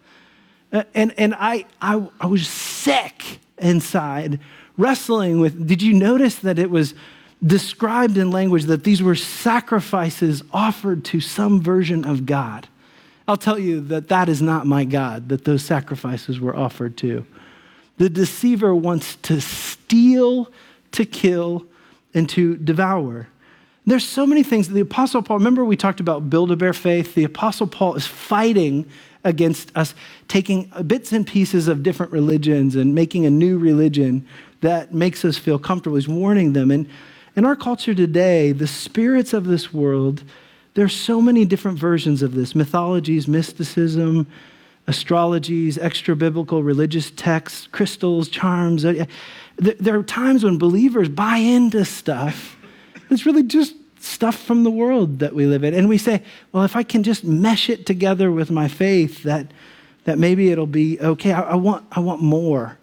And, 0.94 1.12
and 1.18 1.34
I, 1.34 1.66
I, 1.80 2.08
I 2.20 2.26
was 2.26 2.46
sick 2.46 3.40
inside 3.58 4.38
wrestling 4.78 5.40
with. 5.40 5.66
Did 5.66 5.82
you 5.82 5.92
notice 5.92 6.36
that 6.36 6.58
it 6.58 6.70
was 6.70 6.94
described 7.44 8.16
in 8.16 8.30
language 8.30 8.64
that 8.64 8.84
these 8.84 9.02
were 9.02 9.14
sacrifices 9.14 10.42
offered 10.52 11.04
to 11.06 11.20
some 11.20 11.60
version 11.60 12.04
of 12.06 12.24
God? 12.24 12.68
I'll 13.26 13.36
tell 13.36 13.58
you 13.58 13.82
that 13.82 14.08
that 14.08 14.30
is 14.30 14.40
not 14.40 14.66
my 14.66 14.84
God 14.84 15.28
that 15.28 15.44
those 15.44 15.62
sacrifices 15.62 16.40
were 16.40 16.56
offered 16.56 16.96
to. 16.98 17.26
The 17.98 18.08
deceiver 18.08 18.74
wants 18.74 19.16
to 19.16 19.40
steal, 19.40 20.50
to 20.92 21.04
kill, 21.04 21.66
and 22.14 22.28
to 22.30 22.56
devour. 22.56 23.28
There's 23.84 24.06
so 24.06 24.26
many 24.26 24.42
things. 24.42 24.68
The 24.68 24.80
Apostle 24.80 25.22
Paul, 25.22 25.38
remember 25.38 25.64
we 25.64 25.76
talked 25.76 26.00
about 26.00 26.30
build 26.30 26.50
a 26.50 26.56
bear 26.56 26.72
faith? 26.72 27.14
The 27.14 27.24
Apostle 27.24 27.66
Paul 27.66 27.94
is 27.94 28.06
fighting 28.06 28.86
against 29.24 29.76
us 29.76 29.94
taking 30.28 30.70
bits 30.86 31.12
and 31.12 31.26
pieces 31.26 31.68
of 31.68 31.82
different 31.82 32.12
religions 32.12 32.76
and 32.76 32.94
making 32.94 33.26
a 33.26 33.30
new 33.30 33.58
religion 33.58 34.26
that 34.60 34.92
makes 34.92 35.24
us 35.24 35.38
feel 35.38 35.58
comfortable. 35.58 35.96
He's 35.96 36.08
warning 36.08 36.52
them. 36.52 36.70
And 36.70 36.88
in 37.36 37.44
our 37.44 37.56
culture 37.56 37.94
today, 37.94 38.52
the 38.52 38.66
spirits 38.66 39.32
of 39.32 39.44
this 39.46 39.72
world, 39.72 40.24
there's 40.74 40.94
so 40.94 41.20
many 41.20 41.44
different 41.44 41.78
versions 41.78 42.22
of 42.22 42.34
this 42.34 42.54
mythologies, 42.54 43.28
mysticism, 43.28 44.26
astrologies, 44.88 45.78
extra 45.80 46.16
biblical 46.16 46.62
religious 46.62 47.10
texts, 47.10 47.68
crystals, 47.70 48.28
charms. 48.28 48.84
Uh, 48.84 49.04
there 49.58 49.98
are 49.98 50.02
times 50.02 50.44
when 50.44 50.58
believers 50.58 51.08
buy 51.08 51.36
into 51.36 51.84
stuff. 51.84 52.56
It's 53.10 53.26
really 53.26 53.42
just 53.42 53.74
stuff 54.00 54.36
from 54.36 54.64
the 54.64 54.70
world 54.70 55.18
that 55.18 55.34
we 55.34 55.46
live 55.46 55.64
in. 55.64 55.74
And 55.74 55.88
we 55.88 55.98
say, 55.98 56.22
well, 56.52 56.64
if 56.64 56.76
I 56.76 56.82
can 56.82 57.02
just 57.02 57.24
mesh 57.24 57.68
it 57.68 57.84
together 57.84 58.30
with 58.30 58.50
my 58.50 58.68
faith, 58.68 59.22
that, 59.24 59.48
that 60.04 60.18
maybe 60.18 60.50
it'll 60.50 60.66
be 60.66 60.98
okay. 61.00 61.32
I, 61.32 61.42
I 61.42 61.54
want, 61.54 61.86
I 61.92 62.00
want 62.00 62.22
more. 62.22 62.78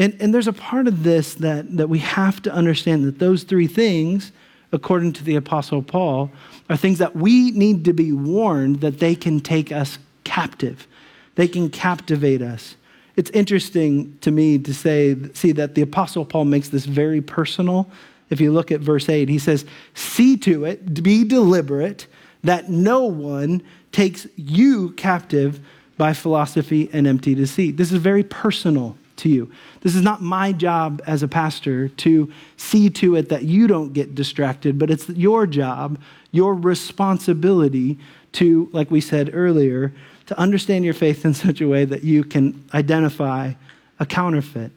And, 0.00 0.16
and 0.18 0.32
there's 0.32 0.48
a 0.48 0.54
part 0.54 0.88
of 0.88 1.02
this 1.02 1.34
that, 1.34 1.76
that 1.76 1.90
we 1.90 1.98
have 1.98 2.40
to 2.42 2.52
understand 2.52 3.04
that 3.04 3.18
those 3.18 3.42
three 3.42 3.66
things, 3.66 4.32
according 4.72 5.12
to 5.12 5.24
the 5.24 5.36
Apostle 5.36 5.82
Paul, 5.82 6.30
are 6.70 6.76
things 6.76 6.98
that 6.98 7.14
we 7.14 7.50
need 7.50 7.84
to 7.84 7.92
be 7.92 8.10
warned 8.10 8.80
that 8.80 8.98
they 8.98 9.14
can 9.14 9.40
take 9.40 9.70
us 9.70 9.98
captive. 10.24 10.88
They 11.34 11.46
can 11.46 11.68
captivate 11.68 12.40
us. 12.40 12.76
It's 13.16 13.30
interesting 13.32 14.16
to 14.22 14.30
me 14.30 14.58
to 14.60 14.72
say, 14.72 15.18
see 15.34 15.52
that 15.52 15.74
the 15.74 15.82
Apostle 15.82 16.24
Paul 16.24 16.46
makes 16.46 16.70
this 16.70 16.86
very 16.86 17.20
personal. 17.20 17.86
If 18.30 18.40
you 18.40 18.52
look 18.52 18.72
at 18.72 18.80
verse 18.80 19.06
8, 19.06 19.28
he 19.28 19.38
says, 19.38 19.66
See 19.92 20.38
to 20.38 20.64
it, 20.64 21.02
be 21.02 21.24
deliberate, 21.24 22.06
that 22.42 22.70
no 22.70 23.04
one 23.04 23.62
takes 23.92 24.26
you 24.36 24.92
captive 24.92 25.60
by 25.98 26.14
philosophy 26.14 26.88
and 26.90 27.06
empty 27.06 27.34
deceit. 27.34 27.76
This 27.76 27.92
is 27.92 27.98
very 27.98 28.24
personal 28.24 28.96
to 29.20 29.28
you. 29.28 29.50
This 29.80 29.94
is 29.94 30.02
not 30.02 30.22
my 30.22 30.52
job 30.52 31.00
as 31.06 31.22
a 31.22 31.28
pastor 31.28 31.88
to 31.88 32.32
see 32.56 32.90
to 32.90 33.16
it 33.16 33.28
that 33.28 33.44
you 33.44 33.66
don't 33.66 33.92
get 33.92 34.14
distracted, 34.14 34.78
but 34.78 34.90
it's 34.90 35.08
your 35.08 35.46
job, 35.46 35.98
your 36.32 36.54
responsibility 36.54 37.98
to, 38.32 38.68
like 38.72 38.90
we 38.90 39.00
said 39.00 39.30
earlier, 39.32 39.92
to 40.26 40.38
understand 40.38 40.84
your 40.84 40.94
faith 40.94 41.24
in 41.24 41.34
such 41.34 41.60
a 41.60 41.68
way 41.68 41.84
that 41.84 42.04
you 42.04 42.22
can 42.22 42.64
identify 42.72 43.52
a 43.98 44.06
counterfeit. 44.06 44.72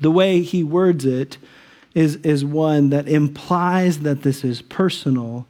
The 0.00 0.10
way 0.10 0.42
he 0.42 0.64
words 0.64 1.04
it 1.04 1.38
is, 1.94 2.16
is 2.16 2.44
one 2.44 2.90
that 2.90 3.08
implies 3.08 4.00
that 4.00 4.22
this 4.22 4.44
is 4.44 4.62
personal. 4.62 5.46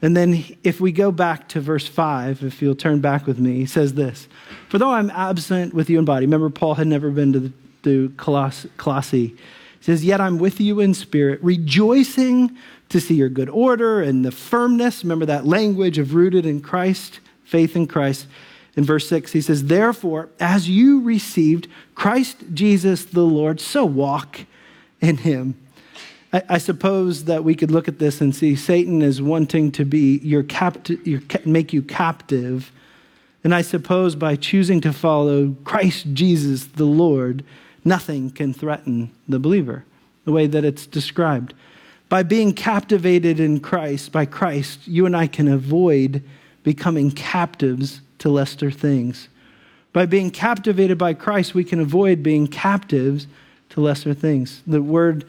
And 0.00 0.16
then, 0.16 0.44
if 0.62 0.80
we 0.80 0.92
go 0.92 1.10
back 1.10 1.48
to 1.50 1.60
verse 1.60 1.88
5, 1.88 2.44
if 2.44 2.62
you'll 2.62 2.76
turn 2.76 3.00
back 3.00 3.26
with 3.26 3.38
me, 3.38 3.56
he 3.56 3.66
says 3.66 3.94
this 3.94 4.28
For 4.68 4.78
though 4.78 4.92
I'm 4.92 5.10
absent 5.10 5.74
with 5.74 5.90
you 5.90 5.98
in 5.98 6.04
body, 6.04 6.26
remember, 6.26 6.50
Paul 6.50 6.74
had 6.74 6.86
never 6.86 7.10
been 7.10 7.32
to, 7.32 7.40
the, 7.40 7.52
to 7.82 8.10
Colossae. 8.16 9.28
He 9.28 9.36
says, 9.80 10.04
Yet 10.04 10.20
I'm 10.20 10.38
with 10.38 10.60
you 10.60 10.80
in 10.80 10.94
spirit, 10.94 11.40
rejoicing 11.42 12.56
to 12.90 13.00
see 13.00 13.14
your 13.14 13.28
good 13.28 13.48
order 13.48 14.00
and 14.00 14.24
the 14.24 14.30
firmness. 14.30 15.02
Remember 15.02 15.26
that 15.26 15.46
language 15.46 15.98
of 15.98 16.14
rooted 16.14 16.46
in 16.46 16.60
Christ, 16.60 17.20
faith 17.44 17.74
in 17.74 17.86
Christ 17.86 18.26
in 18.78 18.84
verse 18.84 19.08
6, 19.08 19.32
he 19.32 19.40
says, 19.40 19.64
Therefore, 19.64 20.28
as 20.38 20.68
you 20.68 21.00
received 21.00 21.66
Christ 21.96 22.36
Jesus 22.54 23.04
the 23.04 23.22
Lord, 23.22 23.60
so 23.60 23.84
walk 23.84 24.42
in 25.00 25.16
him. 25.16 25.56
I, 26.32 26.42
I 26.48 26.58
suppose 26.58 27.24
that 27.24 27.44
we 27.44 27.54
could 27.54 27.70
look 27.70 27.88
at 27.88 27.98
this 27.98 28.20
and 28.20 28.34
see 28.34 28.56
Satan 28.56 29.02
is 29.02 29.22
wanting 29.22 29.72
to 29.72 29.84
be 29.84 30.18
your 30.18 30.42
captive, 30.42 31.06
your, 31.06 31.20
make 31.44 31.72
you 31.72 31.82
captive. 31.82 32.72
And 33.44 33.54
I 33.54 33.62
suppose 33.62 34.14
by 34.14 34.36
choosing 34.36 34.80
to 34.82 34.92
follow 34.92 35.56
Christ 35.64 36.06
Jesus 36.12 36.66
the 36.66 36.84
Lord, 36.84 37.44
nothing 37.84 38.30
can 38.30 38.52
threaten 38.52 39.10
the 39.28 39.38
believer, 39.38 39.84
the 40.24 40.32
way 40.32 40.46
that 40.46 40.64
it's 40.64 40.86
described. 40.86 41.54
By 42.08 42.22
being 42.22 42.52
captivated 42.52 43.38
in 43.38 43.60
Christ, 43.60 44.12
by 44.12 44.24
Christ, 44.24 44.86
you 44.88 45.06
and 45.06 45.16
I 45.16 45.26
can 45.26 45.46
avoid 45.46 46.22
becoming 46.62 47.10
captives 47.10 48.00
to 48.18 48.28
lesser 48.28 48.70
things. 48.70 49.28
By 49.92 50.06
being 50.06 50.30
captivated 50.30 50.98
by 50.98 51.14
Christ, 51.14 51.54
we 51.54 51.64
can 51.64 51.80
avoid 51.80 52.22
being 52.22 52.46
captives 52.46 53.26
to 53.70 53.80
lesser 53.80 54.14
things. 54.14 54.62
The 54.66 54.82
word 54.82 55.24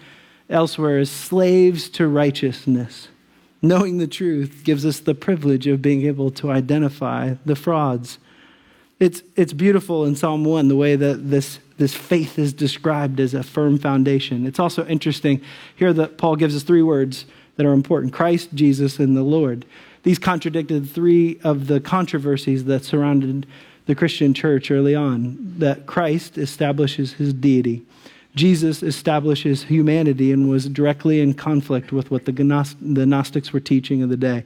elsewhere 0.49 0.99
as 0.99 1.09
slaves 1.09 1.89
to 1.89 2.07
righteousness. 2.07 3.09
Knowing 3.61 3.97
the 3.97 4.07
truth 4.07 4.61
gives 4.63 4.85
us 4.85 4.99
the 4.99 5.13
privilege 5.13 5.67
of 5.67 5.81
being 5.81 6.03
able 6.03 6.31
to 6.31 6.49
identify 6.49 7.35
the 7.45 7.55
frauds. 7.55 8.17
It's, 8.99 9.21
it's 9.35 9.53
beautiful 9.53 10.05
in 10.05 10.15
Psalm 10.15 10.43
1 10.43 10.67
the 10.67 10.75
way 10.75 10.95
that 10.95 11.29
this, 11.29 11.59
this 11.77 11.93
faith 11.93 12.39
is 12.39 12.53
described 12.53 13.19
as 13.19 13.33
a 13.33 13.43
firm 13.43 13.77
foundation. 13.77 14.45
It's 14.45 14.59
also 14.59 14.85
interesting 14.87 15.41
here 15.75 15.93
that 15.93 16.17
Paul 16.17 16.35
gives 16.35 16.55
us 16.55 16.63
three 16.63 16.81
words 16.81 17.25
that 17.55 17.65
are 17.65 17.73
important 17.73 18.13
Christ, 18.13 18.53
Jesus, 18.53 18.99
and 18.99 19.15
the 19.15 19.23
Lord. 19.23 19.65
These 20.03 20.19
contradicted 20.19 20.89
three 20.89 21.39
of 21.43 21.67
the 21.67 21.81
controversies 21.81 22.65
that 22.65 22.85
surrounded 22.85 23.45
the 23.85 23.95
Christian 23.95 24.33
church 24.33 24.71
early 24.71 24.95
on 24.95 25.35
that 25.57 25.85
Christ 25.85 26.37
establishes 26.37 27.13
his 27.13 27.33
deity. 27.33 27.83
Jesus 28.35 28.83
establishes 28.83 29.63
humanity 29.63 30.31
and 30.31 30.49
was 30.49 30.69
directly 30.69 31.19
in 31.19 31.33
conflict 31.33 31.91
with 31.91 32.11
what 32.11 32.25
the, 32.25 32.31
the 32.31 33.05
Gnostics 33.05 33.51
were 33.51 33.59
teaching 33.59 34.03
of 34.03 34.09
the 34.09 34.17
day. 34.17 34.45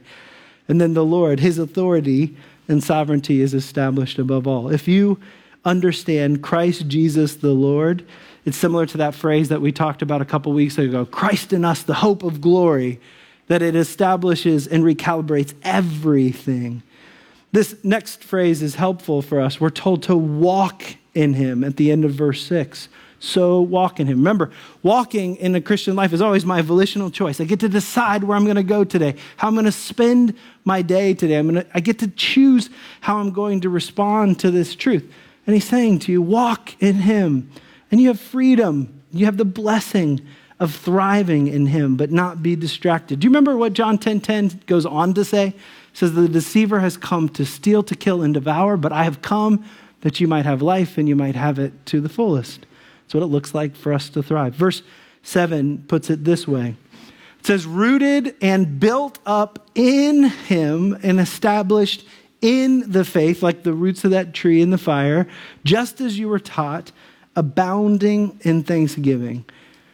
And 0.68 0.80
then 0.80 0.94
the 0.94 1.04
Lord, 1.04 1.40
his 1.40 1.58
authority 1.58 2.36
and 2.68 2.82
sovereignty 2.82 3.40
is 3.40 3.52
established 3.52 4.18
above 4.18 4.46
all. 4.46 4.70
If 4.72 4.88
you 4.88 5.18
understand 5.64 6.42
Christ 6.42 6.88
Jesus 6.88 7.36
the 7.36 7.52
Lord, 7.52 8.04
it's 8.44 8.56
similar 8.56 8.86
to 8.86 8.98
that 8.98 9.14
phrase 9.14 9.48
that 9.48 9.60
we 9.60 9.72
talked 9.72 10.02
about 10.02 10.22
a 10.22 10.26
couple 10.26 10.52
weeks 10.52 10.78
ago 10.78 11.04
Christ 11.04 11.52
in 11.52 11.64
us, 11.64 11.82
the 11.82 11.94
hope 11.94 12.22
of 12.22 12.40
glory 12.40 13.00
that 13.46 13.62
it 13.62 13.76
establishes 13.76 14.66
and 14.66 14.84
recalibrates 14.84 15.54
everything. 15.62 16.82
This 17.52 17.76
next 17.84 18.24
phrase 18.24 18.62
is 18.62 18.74
helpful 18.74 19.22
for 19.22 19.40
us. 19.40 19.60
We're 19.60 19.70
told 19.70 20.02
to 20.04 20.16
walk 20.16 20.82
in 21.14 21.34
him 21.34 21.62
at 21.62 21.76
the 21.76 21.92
end 21.92 22.04
of 22.04 22.12
verse 22.12 22.44
6. 22.46 22.88
So 23.18 23.60
walk 23.60 24.00
in 24.00 24.06
him. 24.06 24.18
Remember, 24.18 24.50
walking 24.82 25.36
in 25.36 25.52
the 25.52 25.60
Christian 25.60 25.96
life 25.96 26.12
is 26.12 26.20
always 26.20 26.44
my 26.44 26.60
volitional 26.62 27.10
choice. 27.10 27.40
I 27.40 27.44
get 27.44 27.60
to 27.60 27.68
decide 27.68 28.24
where 28.24 28.36
I'm 28.36 28.44
going 28.44 28.56
to 28.56 28.62
go 28.62 28.84
today, 28.84 29.16
how 29.36 29.48
I'm 29.48 29.54
going 29.54 29.64
to 29.64 29.72
spend 29.72 30.36
my 30.64 30.82
day 30.82 31.14
today. 31.14 31.38
I'm 31.38 31.48
going 31.48 31.64
to, 31.64 31.70
I 31.74 31.80
get 31.80 31.98
to 32.00 32.08
choose 32.08 32.70
how 33.00 33.18
I'm 33.18 33.30
going 33.30 33.60
to 33.62 33.68
respond 33.68 34.40
to 34.40 34.50
this 34.50 34.74
truth. 34.74 35.10
And 35.46 35.54
he's 35.54 35.64
saying 35.64 36.00
to 36.00 36.12
you, 36.12 36.22
walk 36.22 36.80
in 36.82 36.96
him. 36.96 37.50
And 37.90 38.00
you 38.00 38.08
have 38.08 38.20
freedom, 38.20 39.02
you 39.12 39.26
have 39.26 39.36
the 39.36 39.44
blessing 39.44 40.20
of 40.60 40.74
thriving 40.74 41.46
in 41.46 41.66
him, 41.66 41.96
but 41.96 42.10
not 42.10 42.42
be 42.42 42.56
distracted. 42.56 43.20
Do 43.20 43.24
you 43.24 43.30
remember 43.30 43.56
what 43.56 43.72
John 43.72 43.98
10:10 43.98 44.22
10, 44.22 44.48
10 44.50 44.60
goes 44.66 44.86
on 44.86 45.14
to 45.14 45.24
say? 45.24 45.48
It 45.48 45.54
says 45.92 46.14
the 46.14 46.28
deceiver 46.28 46.80
has 46.80 46.96
come 46.96 47.28
to 47.30 47.44
steal, 47.44 47.82
to 47.84 47.94
kill, 47.94 48.22
and 48.22 48.34
devour, 48.34 48.76
but 48.76 48.92
I 48.92 49.04
have 49.04 49.22
come 49.22 49.64
that 50.00 50.20
you 50.20 50.28
might 50.28 50.44
have 50.44 50.60
life 50.60 50.98
and 50.98 51.08
you 51.08 51.16
might 51.16 51.36
have 51.36 51.58
it 51.58 51.86
to 51.86 52.00
the 52.00 52.08
fullest. 52.08 52.66
That's 53.04 53.14
what 53.14 53.22
it 53.22 53.26
looks 53.26 53.54
like 53.54 53.76
for 53.76 53.92
us 53.92 54.08
to 54.10 54.22
thrive. 54.22 54.54
Verse 54.54 54.82
7 55.22 55.84
puts 55.88 56.10
it 56.10 56.24
this 56.24 56.48
way. 56.48 56.76
It 57.40 57.46
says, 57.46 57.66
rooted 57.66 58.34
and 58.40 58.80
built 58.80 59.18
up 59.26 59.70
in 59.74 60.24
him 60.24 60.98
and 61.02 61.20
established 61.20 62.06
in 62.40 62.90
the 62.90 63.04
faith, 63.04 63.42
like 63.42 63.62
the 63.62 63.72
roots 63.72 64.04
of 64.04 64.10
that 64.10 64.34
tree 64.34 64.60
in 64.60 64.70
the 64.70 64.78
fire, 64.78 65.26
just 65.64 66.00
as 66.00 66.18
you 66.18 66.28
were 66.28 66.38
taught, 66.38 66.92
abounding 67.36 68.38
in 68.42 68.62
thanksgiving. 68.62 69.44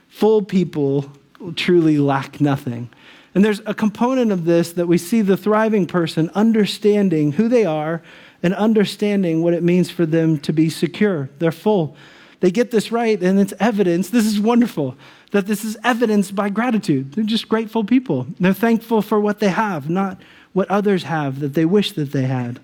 Full 0.08 0.42
people 0.42 1.10
truly 1.56 1.98
lack 1.98 2.40
nothing. 2.40 2.90
And 3.34 3.44
there's 3.44 3.60
a 3.66 3.74
component 3.74 4.32
of 4.32 4.44
this 4.44 4.72
that 4.72 4.86
we 4.86 4.98
see 4.98 5.22
the 5.22 5.36
thriving 5.36 5.86
person 5.86 6.30
understanding 6.34 7.32
who 7.32 7.48
they 7.48 7.64
are 7.64 8.02
and 8.42 8.54
understanding 8.54 9.42
what 9.42 9.54
it 9.54 9.62
means 9.62 9.90
for 9.90 10.04
them 10.04 10.38
to 10.40 10.52
be 10.52 10.68
secure. 10.68 11.30
They're 11.38 11.52
full. 11.52 11.96
They 12.40 12.50
get 12.50 12.70
this 12.70 12.90
right, 12.90 13.22
and 13.22 13.38
it's 13.38 13.52
evidence. 13.60 14.10
This 14.10 14.26
is 14.26 14.40
wonderful 14.40 14.96
that 15.30 15.46
this 15.46 15.64
is 15.64 15.76
evidenced 15.84 16.34
by 16.34 16.48
gratitude. 16.48 17.12
They're 17.12 17.24
just 17.24 17.48
grateful 17.48 17.84
people. 17.84 18.26
They're 18.40 18.52
thankful 18.52 19.02
for 19.02 19.20
what 19.20 19.38
they 19.38 19.50
have, 19.50 19.88
not 19.88 20.20
what 20.52 20.70
others 20.70 21.04
have 21.04 21.40
that 21.40 21.54
they 21.54 21.64
wish 21.64 21.92
that 21.92 22.12
they 22.12 22.24
had. 22.24 22.58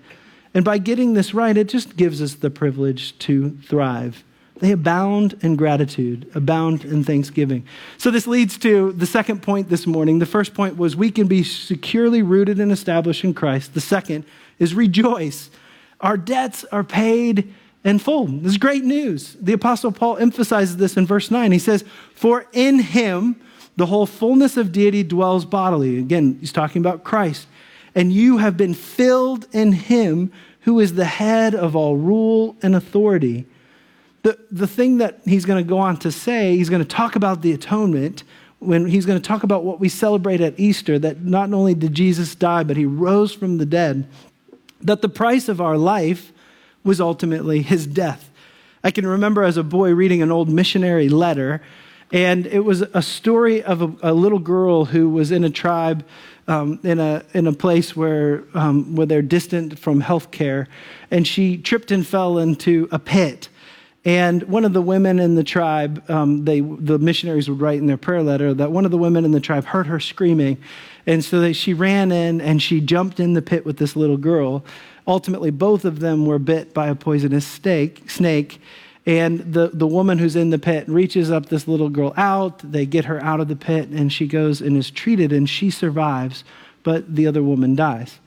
And 0.53 0.65
by 0.65 0.79
getting 0.79 1.13
this 1.13 1.33
right, 1.33 1.55
it 1.55 1.69
just 1.69 1.95
gives 1.95 2.21
us 2.21 2.33
the 2.33 2.49
privilege 2.49 3.17
to 3.19 3.51
thrive. 3.67 4.23
They 4.59 4.71
abound 4.71 5.37
in 5.41 5.55
gratitude, 5.55 6.29
abound 6.33 6.83
in 6.83 7.03
thanksgiving. 7.03 7.65
So, 7.99 8.09
this 8.09 8.25
leads 8.25 8.57
to 8.59 8.91
the 8.93 9.05
second 9.05 9.43
point 9.43 9.69
this 9.69 9.85
morning. 9.85 10.17
The 10.17 10.25
first 10.25 10.55
point 10.55 10.77
was 10.77 10.95
we 10.95 11.11
can 11.11 11.27
be 11.27 11.43
securely 11.43 12.23
rooted 12.23 12.59
and 12.59 12.71
established 12.71 13.23
in 13.23 13.35
Christ. 13.35 13.75
The 13.75 13.81
second 13.81 14.25
is 14.57 14.73
rejoice. 14.73 15.51
Our 16.01 16.17
debts 16.17 16.65
are 16.71 16.83
paid 16.83 17.53
in 17.83 17.99
full. 17.99 18.25
This 18.27 18.53
is 18.53 18.57
great 18.57 18.83
news. 18.83 19.35
The 19.39 19.53
Apostle 19.53 19.91
Paul 19.91 20.17
emphasizes 20.17 20.77
this 20.77 20.97
in 20.97 21.05
verse 21.05 21.31
9. 21.31 21.51
He 21.51 21.59
says, 21.59 21.83
For 22.13 22.45
in 22.53 22.79
him 22.79 23.39
the 23.75 23.85
whole 23.85 24.05
fullness 24.05 24.57
of 24.57 24.71
deity 24.71 25.03
dwells 25.03 25.45
bodily. 25.45 25.99
Again, 25.99 26.37
he's 26.39 26.51
talking 26.51 26.81
about 26.81 27.03
Christ. 27.03 27.47
And 27.95 28.11
you 28.11 28.37
have 28.37 28.57
been 28.57 28.73
filled 28.73 29.47
in 29.53 29.71
him 29.71 30.31
who 30.61 30.79
is 30.79 30.95
the 30.95 31.05
head 31.05 31.55
of 31.55 31.75
all 31.75 31.95
rule 31.95 32.55
and 32.61 32.75
authority 32.75 33.45
the, 34.27 34.37
the 34.51 34.67
thing 34.67 34.97
that 34.97 35.21
he's 35.23 35.45
going 35.45 35.63
to 35.63 35.67
go 35.67 35.77
on 35.77 35.95
to 35.97 36.11
say, 36.11 36.57
he's 36.57 36.69
going 36.69 36.81
to 36.81 36.87
talk 36.87 37.15
about 37.15 37.41
the 37.41 37.53
atonement 37.53 38.25
when 38.59 38.85
he's 38.85 39.05
going 39.05 39.21
to 39.21 39.25
talk 39.25 39.43
about 39.43 39.63
what 39.63 39.79
we 39.79 39.87
celebrate 39.87 40.41
at 40.41 40.59
Easter 40.59 40.99
that 40.99 41.21
not 41.21 41.53
only 41.53 41.73
did 41.73 41.93
Jesus 41.93 42.35
die, 42.35 42.63
but 42.63 42.75
he 42.75 42.85
rose 42.85 43.31
from 43.33 43.57
the 43.57 43.65
dead, 43.65 44.05
that 44.81 45.01
the 45.01 45.07
price 45.07 45.47
of 45.47 45.61
our 45.61 45.77
life 45.77 46.33
was 46.87 46.99
ultimately 46.99 47.61
his 47.61 47.85
death. 47.85 48.31
I 48.83 48.91
can 48.91 49.05
remember 49.05 49.43
as 49.43 49.57
a 49.57 49.63
boy 49.63 49.93
reading 49.93 50.21
an 50.21 50.31
old 50.31 50.49
missionary 50.49 51.09
letter, 51.09 51.61
and 52.11 52.47
it 52.47 52.61
was 52.61 52.81
a 52.81 53.01
story 53.01 53.61
of 53.61 53.81
a, 53.81 53.93
a 54.01 54.13
little 54.13 54.39
girl 54.39 54.85
who 54.85 55.09
was 55.09 55.29
in 55.29 55.43
a 55.43 55.49
tribe 55.49 56.05
um, 56.47 56.79
in, 56.83 56.99
a, 56.99 57.23
in 57.33 57.45
a 57.45 57.51
place 57.51 57.95
where, 57.95 58.45
um, 58.53 58.95
where 58.95 59.05
they're 59.05 59.21
distant 59.21 59.77
from 59.77 59.99
health 59.99 60.31
care, 60.31 60.67
and 61.11 61.27
she 61.27 61.57
tripped 61.57 61.91
and 61.91 62.07
fell 62.07 62.37
into 62.37 62.87
a 62.91 62.99
pit. 62.99 63.49
And 64.07 64.43
one 64.43 64.63
of 64.63 64.71
the 64.71 64.81
women 64.81 65.19
in 65.19 65.35
the 65.35 65.43
tribe, 65.43 66.09
um, 66.09 66.45
they, 66.45 66.61
the 66.61 66.97
missionaries 66.97 67.49
would 67.49 67.59
write 67.59 67.79
in 67.79 67.87
their 67.87 67.97
prayer 67.97 68.23
letter 68.23 68.53
that 68.53 68.71
one 68.71 68.85
of 68.85 68.91
the 68.91 68.97
women 68.97 69.25
in 69.25 69.31
the 69.31 69.41
tribe 69.41 69.65
heard 69.65 69.85
her 69.87 69.99
screaming. 69.99 70.57
And 71.05 71.25
so 71.25 71.41
they, 71.41 71.51
she 71.51 71.73
ran 71.73 72.13
in 72.13 72.39
and 72.39 72.61
she 72.61 72.79
jumped 72.79 73.19
in 73.19 73.33
the 73.33 73.41
pit 73.41 73.65
with 73.65 73.75
this 73.75 73.97
little 73.97 74.15
girl. 74.15 74.63
Ultimately, 75.05 75.51
both 75.51 75.83
of 75.83 75.99
them 75.99 76.25
were 76.25 76.39
bit 76.39 76.73
by 76.73 76.87
a 76.87 76.95
poisonous 76.95 77.45
snake. 77.45 78.09
snake 78.09 78.61
and 79.05 79.39
the, 79.39 79.71
the 79.73 79.87
woman 79.87 80.19
who's 80.19 80.37
in 80.37 80.51
the 80.51 80.59
pit 80.59 80.87
reaches 80.87 81.29
up 81.29 81.47
this 81.47 81.67
little 81.67 81.89
girl 81.89 82.13
out. 82.15 82.59
They 82.59 82.85
get 82.85 83.03
her 83.05 83.21
out 83.21 83.41
of 83.41 83.49
the 83.49 83.57
pit, 83.57 83.89
and 83.89 84.11
she 84.11 84.25
goes 84.25 84.61
and 84.61 84.77
is 84.77 84.89
treated, 84.89 85.33
and 85.33 85.49
she 85.49 85.69
survives, 85.69 86.45
but 86.83 87.13
the 87.13 87.27
other 87.27 87.43
woman 87.43 87.75
dies. 87.75 88.19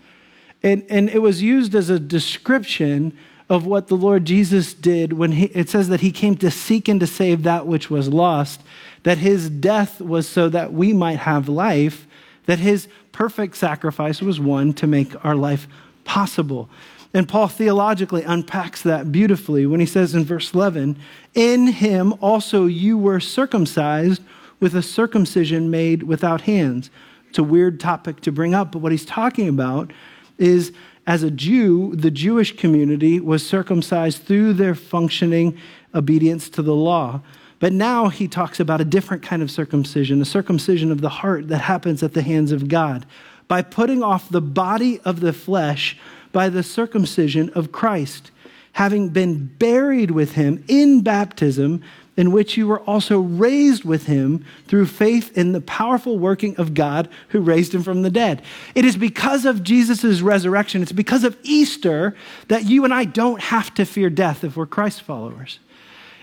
And, 0.62 0.84
and 0.90 1.08
it 1.08 1.20
was 1.20 1.42
used 1.42 1.74
as 1.74 1.88
a 1.88 1.98
description 1.98 3.16
of 3.50 3.66
what 3.66 3.88
the 3.88 3.96
Lord 3.96 4.24
Jesus 4.24 4.72
did 4.72 5.12
when 5.12 5.32
he, 5.32 5.46
it 5.46 5.68
says 5.68 5.88
that 5.88 6.00
he 6.00 6.12
came 6.12 6.36
to 6.36 6.52
seek 6.52 6.86
and 6.86 7.00
to 7.00 7.06
save 7.06 7.42
that 7.42 7.66
which 7.66 7.90
was 7.90 8.08
lost, 8.08 8.62
that 9.02 9.18
his 9.18 9.50
death 9.50 10.00
was 10.00 10.28
so 10.28 10.48
that 10.48 10.72
we 10.72 10.92
might 10.92 11.18
have 11.18 11.48
life, 11.48 12.06
that 12.46 12.60
his 12.60 12.86
perfect 13.10 13.56
sacrifice 13.56 14.22
was 14.22 14.38
one 14.38 14.72
to 14.74 14.86
make 14.86 15.24
our 15.24 15.34
life 15.34 15.66
possible. 16.04 16.70
And 17.12 17.28
Paul 17.28 17.48
theologically 17.48 18.22
unpacks 18.22 18.82
that 18.82 19.10
beautifully 19.10 19.66
when 19.66 19.80
he 19.80 19.86
says 19.86 20.14
in 20.14 20.24
verse 20.24 20.54
11, 20.54 20.96
In 21.34 21.66
him 21.66 22.14
also 22.20 22.66
you 22.66 22.96
were 22.96 23.18
circumcised 23.18 24.22
with 24.60 24.76
a 24.76 24.82
circumcision 24.82 25.72
made 25.72 26.04
without 26.04 26.42
hands. 26.42 26.88
It's 27.28 27.38
a 27.38 27.42
weird 27.42 27.80
topic 27.80 28.20
to 28.20 28.30
bring 28.30 28.54
up, 28.54 28.70
but 28.70 28.78
what 28.78 28.92
he's 28.92 29.04
talking 29.04 29.48
about 29.48 29.92
is 30.38 30.72
as 31.10 31.24
a 31.24 31.30
Jew, 31.32 31.92
the 31.96 32.12
Jewish 32.12 32.56
community 32.56 33.18
was 33.18 33.44
circumcised 33.44 34.22
through 34.22 34.52
their 34.52 34.76
functioning 34.76 35.58
obedience 35.92 36.48
to 36.50 36.62
the 36.62 36.72
law. 36.72 37.20
But 37.58 37.72
now 37.72 38.10
he 38.10 38.28
talks 38.28 38.60
about 38.60 38.80
a 38.80 38.84
different 38.84 39.20
kind 39.20 39.42
of 39.42 39.50
circumcision, 39.50 40.22
a 40.22 40.24
circumcision 40.24 40.92
of 40.92 41.00
the 41.00 41.08
heart 41.08 41.48
that 41.48 41.62
happens 41.62 42.04
at 42.04 42.14
the 42.14 42.22
hands 42.22 42.52
of 42.52 42.68
God. 42.68 43.06
By 43.48 43.60
putting 43.60 44.04
off 44.04 44.28
the 44.28 44.40
body 44.40 45.00
of 45.00 45.18
the 45.18 45.32
flesh, 45.32 45.98
by 46.30 46.48
the 46.48 46.62
circumcision 46.62 47.50
of 47.56 47.72
Christ, 47.72 48.30
having 48.74 49.08
been 49.08 49.46
buried 49.58 50.12
with 50.12 50.34
him 50.34 50.62
in 50.68 51.02
baptism, 51.02 51.82
in 52.16 52.32
which 52.32 52.56
you 52.56 52.66
were 52.66 52.80
also 52.80 53.20
raised 53.20 53.84
with 53.84 54.06
him 54.06 54.44
through 54.66 54.86
faith 54.86 55.36
in 55.36 55.52
the 55.52 55.60
powerful 55.60 56.18
working 56.18 56.56
of 56.56 56.74
God 56.74 57.08
who 57.28 57.40
raised 57.40 57.74
him 57.74 57.82
from 57.82 58.02
the 58.02 58.10
dead. 58.10 58.42
It 58.74 58.84
is 58.84 58.96
because 58.96 59.44
of 59.44 59.62
Jesus' 59.62 60.20
resurrection, 60.20 60.82
it's 60.82 60.92
because 60.92 61.24
of 61.24 61.36
Easter 61.42 62.14
that 62.48 62.64
you 62.64 62.84
and 62.84 62.92
I 62.92 63.04
don't 63.04 63.40
have 63.40 63.72
to 63.74 63.84
fear 63.84 64.10
death 64.10 64.44
if 64.44 64.56
we're 64.56 64.66
Christ 64.66 65.02
followers. 65.02 65.60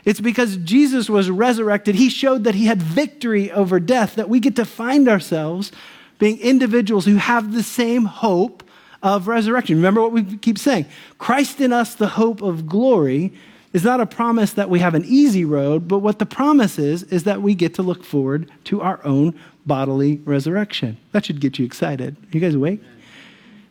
It's 0.06 0.21
because 0.21 0.58
Jesus 0.58 1.10
was 1.10 1.30
resurrected. 1.30 1.95
He 1.95 2.10
showed 2.10 2.45
that 2.45 2.56
he 2.56 2.65
had 2.65 2.82
victory 2.82 3.52
over 3.52 3.80
death, 3.80 4.15
that 4.15 4.30
we 4.30 4.39
get 4.39 4.56
to 4.56 4.65
find 4.65 5.10
ourselves 5.10 5.71
being 6.17 6.39
individuals 6.39 7.06
who 7.06 7.17
have 7.17 7.54
the 7.54 7.63
same 7.63 8.06
hope 8.06 8.63
of 9.04 9.28
resurrection. 9.28 9.76
Remember 9.76 10.02
what 10.02 10.12
we 10.12 10.38
keep 10.38 10.58
saying 10.58 10.86
Christ 11.17 11.62
in 11.62 11.73
us, 11.73 11.95
the 11.95 12.08
hope 12.08 12.41
of 12.41 12.67
glory, 12.67 13.34
is 13.78 13.84
not 13.84 14.02
a 14.02 14.08
promise 14.08 14.54
that 14.54 14.72
we 14.72 14.80
have 14.80 14.96
an 14.96 15.06
easy 15.06 15.46
road, 15.46 15.88
but 15.88 16.00
what 16.00 16.18
the 16.18 16.26
promise 16.26 16.80
is, 16.80 17.04
is 17.04 17.26
that 17.26 17.44
we 17.44 17.54
get 17.54 17.76
to 17.76 17.84
look 17.84 18.04
forward 18.04 18.52
to 18.63 18.82
our 18.82 19.00
own 19.06 19.40
bodily 19.68 20.20
resurrection. 20.26 20.98
That 21.12 21.26
should 21.26 21.40
get 21.40 21.60
you 21.60 21.66
excited. 21.66 22.18
You 22.32 22.40
guys 22.40 22.56
awake? 22.56 22.82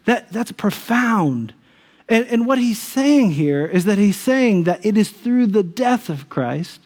That, 0.05 0.31
that's 0.31 0.53
profound. 0.53 1.55
And, 2.09 2.25
and 2.29 2.47
what 2.47 2.59
he's 2.59 2.81
saying 2.81 3.33
here 3.33 3.66
is 3.66 3.85
that 3.87 3.99
he's 3.99 4.16
saying 4.16 4.62
that 4.62 4.87
it 4.87 4.97
is 4.97 5.11
through 5.11 5.49
the 5.49 5.64
death 5.64 6.09
of 6.09 6.29
Christ 6.29 6.83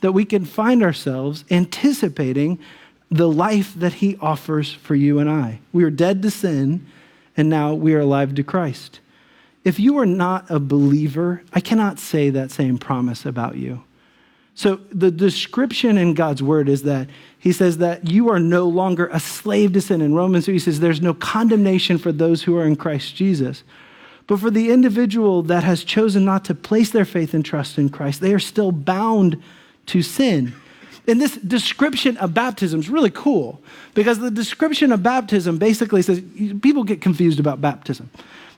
that 0.00 0.10
we 0.10 0.24
can 0.24 0.44
find 0.44 0.82
ourselves 0.82 1.44
anticipating 1.52 2.58
the 3.08 3.28
life 3.28 3.72
that 3.76 3.92
he 3.94 4.16
offers 4.16 4.72
for 4.72 4.96
you 4.96 5.20
and 5.20 5.30
I. 5.30 5.60
We 5.72 5.84
are 5.84 5.90
dead 5.90 6.22
to 6.22 6.30
sin 6.32 6.84
and 7.36 7.48
now 7.48 7.72
we 7.72 7.94
are 7.94 8.00
alive 8.00 8.34
to 8.34 8.42
Christ. 8.42 8.98
If 9.64 9.80
you 9.80 9.98
are 9.98 10.06
not 10.06 10.50
a 10.50 10.60
believer, 10.60 11.42
I 11.52 11.60
cannot 11.60 11.98
say 11.98 12.30
that 12.30 12.50
same 12.50 12.78
promise 12.78 13.24
about 13.24 13.56
you. 13.56 13.82
So, 14.56 14.76
the 14.92 15.10
description 15.10 15.98
in 15.98 16.14
God's 16.14 16.42
word 16.42 16.68
is 16.68 16.82
that 16.82 17.08
he 17.38 17.50
says 17.50 17.78
that 17.78 18.08
you 18.08 18.30
are 18.30 18.38
no 18.38 18.68
longer 18.68 19.08
a 19.08 19.18
slave 19.18 19.72
to 19.72 19.80
sin. 19.80 20.00
In 20.00 20.14
Romans, 20.14 20.46
he 20.46 20.60
says 20.60 20.78
there's 20.78 21.02
no 21.02 21.12
condemnation 21.12 21.98
for 21.98 22.12
those 22.12 22.44
who 22.44 22.56
are 22.56 22.64
in 22.64 22.76
Christ 22.76 23.16
Jesus. 23.16 23.64
But 24.26 24.38
for 24.38 24.50
the 24.50 24.70
individual 24.70 25.42
that 25.42 25.64
has 25.64 25.82
chosen 25.82 26.24
not 26.24 26.44
to 26.46 26.54
place 26.54 26.90
their 26.90 27.04
faith 27.04 27.34
and 27.34 27.44
trust 27.44 27.78
in 27.78 27.88
Christ, 27.88 28.20
they 28.20 28.32
are 28.32 28.38
still 28.38 28.70
bound 28.70 29.42
to 29.86 30.02
sin. 30.02 30.54
And 31.06 31.20
this 31.20 31.36
description 31.36 32.16
of 32.16 32.32
baptism 32.32 32.80
is 32.80 32.88
really 32.88 33.10
cool 33.10 33.60
because 33.92 34.20
the 34.20 34.30
description 34.30 34.92
of 34.92 35.02
baptism 35.02 35.58
basically 35.58 36.00
says 36.00 36.22
people 36.62 36.84
get 36.84 37.02
confused 37.02 37.40
about 37.40 37.60
baptism. 37.60 38.08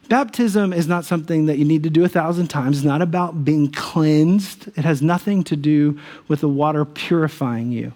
Baptism 0.08 0.72
is 0.72 0.86
not 0.86 1.04
something 1.04 1.46
that 1.46 1.58
you 1.58 1.64
need 1.64 1.82
to 1.82 1.90
do 1.90 2.04
a 2.04 2.08
thousand 2.08 2.48
times. 2.48 2.78
It's 2.78 2.86
not 2.86 3.02
about 3.02 3.44
being 3.44 3.70
cleansed. 3.72 4.68
It 4.76 4.84
has 4.84 5.02
nothing 5.02 5.42
to 5.44 5.56
do 5.56 5.98
with 6.28 6.40
the 6.40 6.48
water 6.48 6.84
purifying 6.84 7.72
you. 7.72 7.92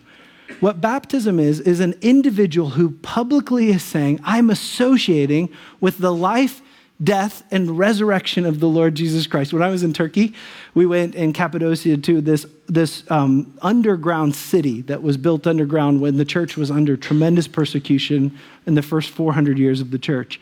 What 0.58 0.80
baptism 0.80 1.38
is, 1.38 1.60
is 1.60 1.80
an 1.80 1.94
individual 2.02 2.70
who 2.70 2.90
publicly 2.90 3.70
is 3.70 3.84
saying, 3.84 4.20
I'm 4.24 4.50
associating 4.50 5.48
with 5.80 5.98
the 5.98 6.12
life 6.12 6.60
death, 7.02 7.42
and 7.50 7.78
resurrection 7.78 8.44
of 8.44 8.60
the 8.60 8.68
Lord 8.68 8.94
Jesus 8.94 9.26
Christ. 9.26 9.52
When 9.52 9.62
I 9.62 9.70
was 9.70 9.82
in 9.82 9.92
Turkey, 9.92 10.34
we 10.74 10.84
went 10.84 11.14
in 11.14 11.32
Cappadocia 11.32 11.96
to 11.96 12.20
this, 12.20 12.44
this 12.66 13.10
um, 13.10 13.56
underground 13.62 14.34
city 14.34 14.82
that 14.82 15.02
was 15.02 15.16
built 15.16 15.46
underground 15.46 16.00
when 16.00 16.18
the 16.18 16.24
church 16.24 16.56
was 16.56 16.70
under 16.70 16.96
tremendous 16.96 17.48
persecution 17.48 18.36
in 18.66 18.74
the 18.74 18.82
first 18.82 19.10
400 19.10 19.58
years 19.58 19.80
of 19.80 19.90
the 19.90 19.98
church. 19.98 20.40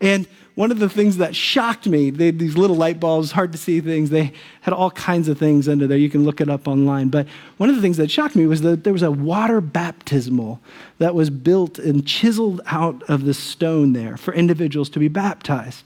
And 0.00 0.26
one 0.60 0.70
of 0.70 0.78
the 0.78 0.90
things 0.90 1.16
that 1.16 1.34
shocked 1.34 1.86
me, 1.86 2.10
they 2.10 2.26
had 2.26 2.38
these 2.38 2.54
little 2.54 2.76
light 2.76 3.00
bulbs, 3.00 3.32
hard 3.32 3.50
to 3.50 3.56
see 3.56 3.80
things. 3.80 4.10
They 4.10 4.34
had 4.60 4.74
all 4.74 4.90
kinds 4.90 5.26
of 5.26 5.38
things 5.38 5.66
under 5.66 5.86
there. 5.86 5.96
You 5.96 6.10
can 6.10 6.22
look 6.22 6.38
it 6.38 6.50
up 6.50 6.68
online. 6.68 7.08
But 7.08 7.26
one 7.56 7.70
of 7.70 7.76
the 7.76 7.80
things 7.80 7.96
that 7.96 8.10
shocked 8.10 8.36
me 8.36 8.44
was 8.44 8.60
that 8.60 8.84
there 8.84 8.92
was 8.92 9.02
a 9.02 9.10
water 9.10 9.62
baptismal 9.62 10.60
that 10.98 11.14
was 11.14 11.30
built 11.30 11.78
and 11.78 12.06
chiseled 12.06 12.60
out 12.66 13.02
of 13.04 13.24
the 13.24 13.32
stone 13.32 13.94
there 13.94 14.18
for 14.18 14.34
individuals 14.34 14.90
to 14.90 14.98
be 14.98 15.08
baptized. 15.08 15.82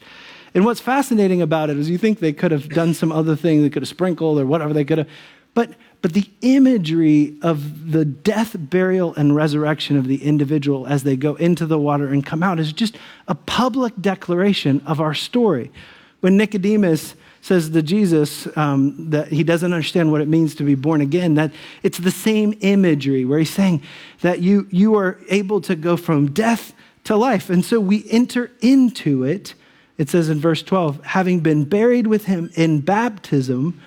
And 0.54 0.64
what's 0.64 0.80
fascinating 0.80 1.40
about 1.40 1.70
it 1.70 1.76
is 1.76 1.88
you 1.88 1.96
think 1.96 2.18
they 2.18 2.32
could 2.32 2.50
have 2.50 2.68
done 2.68 2.94
some 2.94 3.12
other 3.12 3.36
thing, 3.36 3.62
they 3.62 3.70
could 3.70 3.82
have 3.82 3.88
sprinkled 3.88 4.40
or 4.40 4.46
whatever 4.46 4.72
they 4.72 4.84
could 4.84 4.98
have. 4.98 5.08
But, 5.54 5.70
but 6.04 6.12
the 6.12 6.28
imagery 6.42 7.34
of 7.40 7.90
the 7.92 8.04
death, 8.04 8.54
burial, 8.58 9.14
and 9.14 9.34
resurrection 9.34 9.96
of 9.96 10.06
the 10.06 10.22
individual 10.22 10.86
as 10.86 11.02
they 11.02 11.16
go 11.16 11.34
into 11.36 11.64
the 11.64 11.78
water 11.78 12.08
and 12.08 12.26
come 12.26 12.42
out 12.42 12.60
is 12.60 12.74
just 12.74 12.98
a 13.26 13.34
public 13.34 13.94
declaration 13.98 14.82
of 14.84 15.00
our 15.00 15.14
story. 15.14 15.72
When 16.20 16.36
Nicodemus 16.36 17.14
says 17.40 17.70
to 17.70 17.80
Jesus 17.80 18.46
um, 18.54 19.08
that 19.12 19.28
he 19.28 19.42
doesn't 19.42 19.72
understand 19.72 20.12
what 20.12 20.20
it 20.20 20.28
means 20.28 20.54
to 20.56 20.62
be 20.62 20.74
born 20.74 21.00
again, 21.00 21.36
that 21.36 21.52
it's 21.82 21.96
the 21.96 22.10
same 22.10 22.52
imagery 22.60 23.24
where 23.24 23.38
he's 23.38 23.48
saying 23.48 23.80
that 24.20 24.40
you, 24.40 24.68
you 24.70 24.96
are 24.96 25.18
able 25.30 25.62
to 25.62 25.74
go 25.74 25.96
from 25.96 26.32
death 26.32 26.74
to 27.04 27.16
life. 27.16 27.48
And 27.48 27.64
so 27.64 27.80
we 27.80 28.04
enter 28.10 28.50
into 28.60 29.24
it. 29.24 29.54
It 29.96 30.10
says 30.10 30.28
in 30.28 30.38
verse 30.38 30.62
12, 30.62 31.02
having 31.02 31.40
been 31.40 31.64
buried 31.64 32.08
with 32.08 32.26
him 32.26 32.50
in 32.56 32.82
baptism 32.82 33.80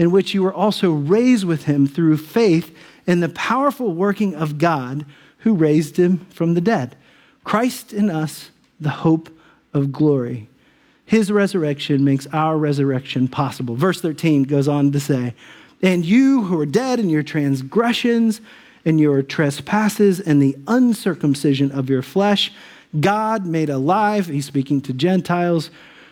in 0.00 0.10
which 0.10 0.32
you 0.32 0.42
were 0.42 0.54
also 0.54 0.92
raised 0.92 1.44
with 1.44 1.64
him 1.64 1.86
through 1.86 2.16
faith 2.16 2.74
in 3.06 3.20
the 3.20 3.28
powerful 3.28 3.92
working 3.92 4.34
of 4.34 4.56
God 4.56 5.04
who 5.40 5.54
raised 5.54 5.98
him 5.98 6.24
from 6.30 6.54
the 6.54 6.60
dead. 6.62 6.96
Christ 7.44 7.92
in 7.92 8.08
us, 8.08 8.50
the 8.80 8.88
hope 8.88 9.28
of 9.74 9.92
glory. 9.92 10.48
His 11.04 11.30
resurrection 11.30 12.02
makes 12.02 12.26
our 12.32 12.56
resurrection 12.56 13.28
possible. 13.28 13.76
Verse 13.76 14.00
13 14.00 14.44
goes 14.44 14.68
on 14.68 14.90
to 14.92 15.00
say, 15.00 15.34
And 15.82 16.02
you 16.02 16.44
who 16.44 16.58
are 16.58 16.66
dead 16.66 16.98
in 16.98 17.10
your 17.10 17.22
transgressions 17.22 18.40
and 18.86 18.98
your 18.98 19.20
trespasses 19.22 20.18
and 20.18 20.40
the 20.40 20.56
uncircumcision 20.66 21.72
of 21.72 21.90
your 21.90 22.00
flesh, 22.00 22.54
God 22.98 23.44
made 23.44 23.68
alive. 23.68 24.28
He's 24.28 24.46
speaking 24.46 24.80
to 24.80 24.94
Gentiles 24.94 25.70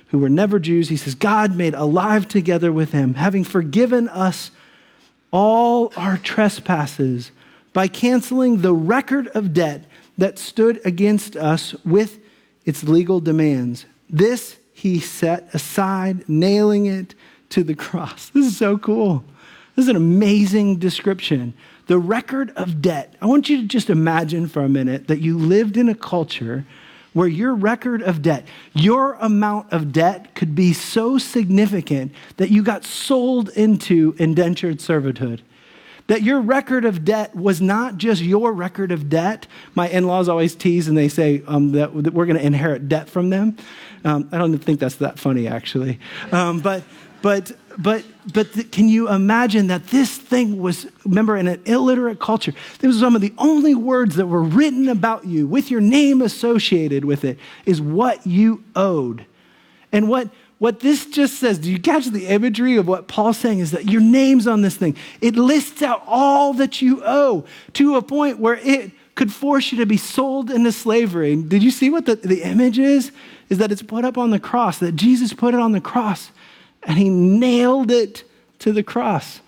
who 0.09 0.19
were 0.19 0.29
never 0.29 0.59
Jews, 0.59 0.89
he 0.89 0.97
says, 0.97 1.15
God 1.15 1.57
made 1.57 1.75
alive 1.75 2.29
together 2.29 2.73
with 2.73 2.93
him, 2.93 3.15
having 3.15 3.45
forgiven 3.45 4.09
us 4.09 4.51
all 5.31 5.93
our 5.97 6.17
trespasses 6.17 7.31
by 7.73 7.89
canceling 7.89 8.63
the 8.63 8.75
record 8.75 9.29
of 9.29 9.53
debt 9.53 9.85
that 10.17 10.39
stood 10.39 10.81
against 10.85 11.37
us 11.37 11.75
with 11.85 12.19
its 12.65 12.85
legal 12.85 13.21
demands. 13.21 13.87
This 14.09 14.57
he 14.73 15.01
set 15.01 15.53
aside, 15.55 16.29
nailing 16.29 16.87
it 16.87 17.15
to 17.51 17.63
the 17.63 17.75
cross. 17.87 18.31
This 18.31 18.47
is 18.47 18.57
so 18.57 18.79
cool. 18.79 19.25
This 19.77 19.85
is 19.85 19.89
an 19.89 19.97
amazing 19.97 20.79
description. 20.79 21.55
The 21.87 21.99
record 21.99 22.51
of 22.57 22.83
debt. 22.83 23.15
I 23.21 23.27
want 23.27 23.49
you 23.49 23.59
to 23.59 23.67
just 23.67 23.91
imagine 23.91 24.49
for 24.49 24.63
a 24.63 24.69
minute 24.69 25.09
that 25.09 25.21
you 25.21 25.39
lived 25.39 25.77
in 25.77 25.89
a 25.89 25.95
culture 25.95 26.65
where 27.13 27.29
your 27.29 27.55
record 27.55 28.03
of 28.03 28.23
debt, 28.23 28.47
your 28.75 29.15
amount 29.15 29.73
of 29.73 29.93
debt 29.93 30.35
could 30.35 30.55
be 30.55 30.73
so 30.73 31.19
significant 31.19 32.13
that 32.37 32.51
you 32.51 32.63
got 32.63 32.85
sold 32.85 33.49
into 33.51 34.15
indentured 34.19 34.81
servitude 34.81 35.43
that 36.09 36.23
your 36.23 36.41
record 36.41 36.85
of 36.85 37.05
debt 37.05 37.35
was 37.37 37.61
not 37.61 37.97
just 37.99 38.23
your 38.23 38.53
record 38.53 38.91
of 38.91 39.09
debt. 39.09 39.47
My 39.75 39.89
in 39.89 40.07
laws 40.07 40.29
always 40.29 40.55
tease 40.57 40.89
and 40.89 40.97
they 40.97 41.09
say 41.09 41.43
um, 41.47 41.73
that, 41.73 42.03
that, 42.03 42.15
we're 42.15 42.27
going 42.27 42.39
to 42.39 42.45
inherit 42.45 42.89
debt 42.89 43.09
from 43.09 43.31
them. 43.31 43.57
Um, 44.05 44.29
I 44.33 44.39
don't 44.39 44.59
think 44.59 44.81
that's 44.81 44.97
that 44.97 45.19
funny, 45.19 45.47
actually. 45.47 46.01
Um, 46.33 46.61
but, 46.61 46.83
but, 47.21 47.53
but, 47.79 48.05
but 48.33 48.73
can 48.73 48.89
you 48.89 49.09
imagine 49.09 49.69
that 49.69 49.87
this 49.87 50.17
thing 50.17 50.61
was, 50.61 50.87
remember, 51.05 51.37
in 51.37 51.47
an 51.47 51.63
illiterate 51.65 52.19
culture, 52.19 52.53
this 52.81 52.89
was 52.89 52.99
some 52.99 53.15
of 53.15 53.21
the 53.21 53.33
only 53.39 53.77
words 53.77 54.17
that 54.17 54.27
were 54.27 54.43
written 54.43 54.89
about 54.89 55.27
you 55.27 55.47
with 55.47 55.71
your 55.71 55.81
name 55.81 56.21
associated 56.21 57.05
with 57.05 57.25
it, 57.25 57.39
is 57.67 57.81
what 57.81 58.27
you 58.27 58.65
owed. 58.75 59.27
And 59.93 60.09
what, 60.09 60.29
what 60.59 60.81
this 60.81 61.07
just 61.07 61.39
says, 61.39 61.61
do 61.61 61.71
you 61.71 61.79
catch 61.79 62.07
the 62.07 62.27
imagery 62.27 62.77
of 62.77 62.89
what 62.89 63.07
Paul's 63.07 63.39
saying? 63.39 63.61
Is 63.61 63.71
that 63.71 63.89
your 63.89 64.03
name's 64.03 64.49
on 64.49 64.63
this 64.63 64.77
thing. 64.77 64.97
It 65.21 65.37
lists 65.37 65.81
out 65.81 66.03
all 66.05 66.55
that 66.55 66.83
you 66.83 67.01
owe 67.05 67.45
to 67.75 67.95
a 67.95 68.03
point 68.03 68.41
where 68.41 68.57
it 68.57 68.91
could 69.15 69.33
force 69.33 69.71
you 69.71 69.79
to 69.79 69.87
be 69.87 69.97
sold 69.97 70.51
into 70.51 70.73
slavery. 70.73 71.37
Did 71.37 71.63
you 71.63 71.71
see 71.71 71.91
what 71.91 72.07
the, 72.07 72.17
the 72.17 72.43
image 72.43 72.79
is? 72.79 73.13
Is 73.49 73.59
that 73.59 73.71
it's 73.71 73.83
put 73.83 74.05
up 74.05 74.19
on 74.19 74.31
the 74.31 74.41
cross, 74.41 74.79
that 74.79 74.97
Jesus 74.97 75.33
put 75.33 75.55
it 75.55 75.61
on 75.61 75.71
the 75.73 75.81
cross 75.81 76.33
and 76.83 76.99
he 76.99 77.09
nailed 77.09 77.91
it 77.91 78.25
to 78.61 78.73
the 78.73 78.83
cross. 78.83 79.41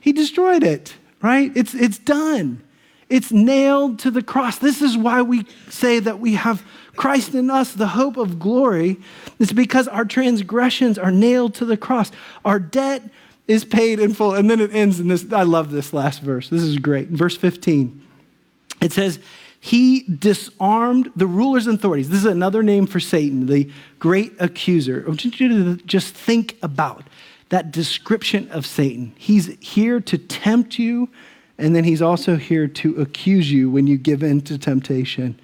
He 0.00 0.12
destroyed 0.12 0.62
it, 0.62 0.94
right? 1.22 1.50
It's, 1.54 1.74
it's 1.74 1.98
done. 1.98 2.62
It's 3.08 3.30
nailed 3.30 3.98
to 4.00 4.10
the 4.10 4.22
cross. 4.22 4.58
This 4.58 4.82
is 4.82 4.96
why 4.96 5.22
we 5.22 5.46
say 5.68 5.98
that 6.00 6.18
we 6.20 6.34
have 6.34 6.64
Christ 6.96 7.34
in 7.34 7.50
us, 7.50 7.72
the 7.72 7.88
hope 7.88 8.16
of 8.16 8.38
glory. 8.38 8.98
It's 9.38 9.52
because 9.52 9.88
our 9.88 10.04
transgressions 10.04 10.98
are 10.98 11.10
nailed 11.10 11.54
to 11.56 11.64
the 11.64 11.76
cross. 11.76 12.10
Our 12.44 12.58
debt 12.58 13.02
is 13.46 13.64
paid 13.64 14.00
in 14.00 14.14
full. 14.14 14.34
And 14.34 14.50
then 14.50 14.60
it 14.60 14.74
ends 14.74 15.00
in 15.00 15.08
this. 15.08 15.30
I 15.32 15.42
love 15.42 15.70
this 15.70 15.92
last 15.92 16.22
verse. 16.22 16.48
This 16.48 16.62
is 16.62 16.78
great. 16.78 17.08
Verse 17.08 17.36
15. 17.36 18.00
It 18.80 18.92
says, 18.92 19.18
He 19.64 20.02
disarmed 20.02 21.10
the 21.16 21.26
rulers 21.26 21.66
and 21.66 21.78
authorities. 21.78 22.10
This 22.10 22.18
is 22.18 22.26
another 22.26 22.62
name 22.62 22.86
for 22.86 23.00
Satan, 23.00 23.46
the 23.46 23.70
great 23.98 24.34
accuser. 24.38 25.02
I 25.06 25.08
want 25.08 25.24
you 25.24 25.48
to 25.48 25.76
just 25.86 26.14
think 26.14 26.58
about 26.62 27.04
that 27.48 27.70
description 27.70 28.50
of 28.50 28.66
Satan. 28.66 29.14
He's 29.16 29.56
here 29.62 30.00
to 30.00 30.18
tempt 30.18 30.78
you 30.78 31.08
and 31.56 31.74
then 31.74 31.84
he's 31.84 32.02
also 32.02 32.36
here 32.36 32.68
to 32.68 33.00
accuse 33.00 33.50
you 33.50 33.70
when 33.70 33.86
you 33.86 33.96
give 33.96 34.22
in 34.22 34.42
to 34.42 34.58
temptation. 34.58 35.40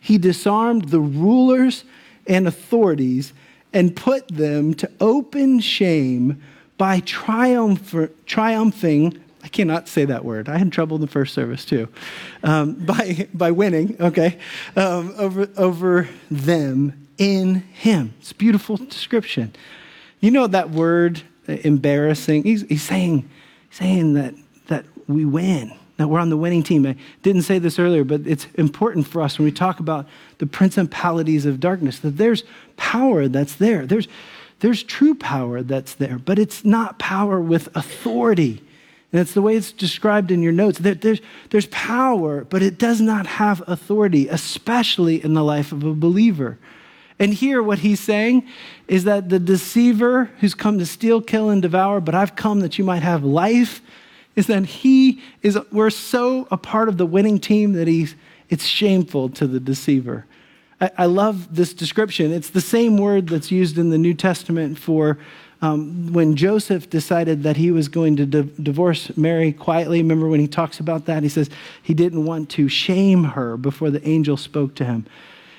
He 0.00 0.18
disarmed 0.18 0.88
the 0.88 0.98
rulers 0.98 1.84
and 2.26 2.48
authorities 2.48 3.32
and 3.72 3.94
put 3.94 4.26
them 4.26 4.74
to 4.74 4.90
open 5.00 5.60
shame 5.60 6.42
by 6.76 6.98
triumph, 6.98 7.94
triumphing. 8.26 9.22
I 9.42 9.48
cannot 9.48 9.88
say 9.88 10.04
that 10.04 10.24
word. 10.24 10.48
I 10.48 10.58
had 10.58 10.72
trouble 10.72 10.96
in 10.96 11.00
the 11.00 11.06
first 11.06 11.34
service 11.34 11.64
too. 11.64 11.88
Um, 12.42 12.74
by, 12.84 13.28
by 13.32 13.50
winning, 13.50 13.96
okay, 14.00 14.38
um, 14.76 15.14
over, 15.16 15.48
over 15.56 16.08
them 16.30 17.08
in 17.18 17.56
him. 17.72 18.14
It's 18.20 18.32
beautiful 18.32 18.76
description. 18.76 19.54
You 20.20 20.30
know 20.30 20.46
that 20.46 20.70
word, 20.70 21.22
embarrassing? 21.46 22.44
He's, 22.44 22.62
he's 22.62 22.82
saying, 22.82 23.28
saying 23.70 24.14
that, 24.14 24.34
that 24.66 24.84
we 25.06 25.24
win, 25.24 25.72
that 25.96 26.08
we're 26.08 26.20
on 26.20 26.30
the 26.30 26.36
winning 26.36 26.62
team. 26.62 26.86
I 26.86 26.96
didn't 27.22 27.42
say 27.42 27.58
this 27.58 27.78
earlier, 27.78 28.04
but 28.04 28.22
it's 28.26 28.46
important 28.54 29.06
for 29.06 29.22
us 29.22 29.38
when 29.38 29.44
we 29.44 29.52
talk 29.52 29.80
about 29.80 30.06
the 30.38 30.46
principalities 30.46 31.46
of 31.46 31.60
darkness 31.60 31.98
that 32.00 32.16
there's 32.16 32.44
power 32.76 33.28
that's 33.28 33.54
there. 33.56 33.86
There's, 33.86 34.08
there's 34.60 34.82
true 34.82 35.14
power 35.14 35.62
that's 35.62 35.94
there, 35.94 36.18
but 36.18 36.38
it's 36.38 36.64
not 36.64 36.98
power 36.98 37.40
with 37.40 37.74
authority. 37.74 38.62
And 39.12 39.20
it's 39.20 39.34
the 39.34 39.42
way 39.42 39.56
it's 39.56 39.72
described 39.72 40.30
in 40.30 40.42
your 40.42 40.52
notes. 40.52 40.78
There, 40.78 40.94
there's, 40.94 41.20
there's 41.50 41.66
power, 41.66 42.44
but 42.44 42.62
it 42.62 42.78
does 42.78 43.00
not 43.00 43.26
have 43.26 43.62
authority, 43.66 44.28
especially 44.28 45.22
in 45.22 45.34
the 45.34 45.42
life 45.42 45.72
of 45.72 45.82
a 45.82 45.94
believer. 45.94 46.58
And 47.18 47.34
here, 47.34 47.62
what 47.62 47.80
he's 47.80 48.00
saying 48.00 48.46
is 48.88 49.04
that 49.04 49.28
the 49.28 49.38
deceiver 49.38 50.30
who's 50.40 50.54
come 50.54 50.78
to 50.78 50.86
steal, 50.86 51.20
kill, 51.20 51.50
and 51.50 51.60
devour, 51.60 52.00
but 52.00 52.14
I've 52.14 52.36
come 52.36 52.60
that 52.60 52.78
you 52.78 52.84
might 52.84 53.02
have 53.02 53.22
life 53.24 53.82
is 54.36 54.46
that 54.46 54.64
he 54.64 55.20
is, 55.42 55.58
we're 55.70 55.90
so 55.90 56.46
a 56.50 56.56
part 56.56 56.88
of 56.88 56.96
the 56.96 57.04
winning 57.04 57.38
team 57.38 57.72
that 57.74 57.88
he's, 57.88 58.14
it's 58.48 58.64
shameful 58.64 59.28
to 59.30 59.46
the 59.46 59.60
deceiver. 59.60 60.24
I, 60.80 60.90
I 60.98 61.06
love 61.06 61.54
this 61.54 61.74
description. 61.74 62.32
It's 62.32 62.50
the 62.50 62.60
same 62.60 62.96
word 62.96 63.28
that's 63.28 63.50
used 63.50 63.76
in 63.76 63.90
the 63.90 63.98
New 63.98 64.14
Testament 64.14 64.78
for 64.78 65.18
um, 65.62 66.12
when 66.12 66.36
Joseph 66.36 66.88
decided 66.88 67.42
that 67.42 67.56
he 67.56 67.70
was 67.70 67.88
going 67.88 68.16
to 68.16 68.26
di- 68.26 68.50
divorce 68.62 69.16
Mary 69.16 69.52
quietly. 69.52 69.98
Remember 69.98 70.28
when 70.28 70.40
he 70.40 70.48
talks 70.48 70.80
about 70.80 71.06
that? 71.06 71.22
He 71.22 71.28
says 71.28 71.50
he 71.82 71.92
didn't 71.92 72.24
want 72.24 72.48
to 72.50 72.68
shame 72.68 73.24
her 73.24 73.56
before 73.56 73.90
the 73.90 74.06
angel 74.08 74.36
spoke 74.36 74.74
to 74.76 74.84
him. 74.84 75.06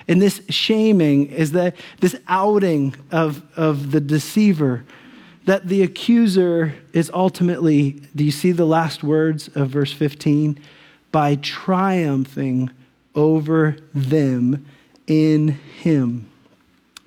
And 0.08 0.22
this 0.22 0.42
shaming 0.50 1.28
is 1.28 1.52
that 1.52 1.76
this 2.00 2.16
outing 2.28 2.96
of, 3.12 3.44
of 3.56 3.92
the 3.92 4.02
deceiver 4.02 4.84
that 5.46 5.68
the 5.68 5.82
accuser 5.82 6.74
is 6.94 7.10
ultimately, 7.14 8.02
do 8.16 8.24
you 8.24 8.32
see 8.32 8.52
the 8.52 8.66
last 8.66 9.04
words 9.04 9.50
of 9.56 9.70
verse 9.70 9.92
15? 9.92 10.60
By 11.12 11.36
triumphing 11.36 12.70
over 13.16 13.78
them 13.94 14.66
in 15.08 15.50
him. 15.50 16.30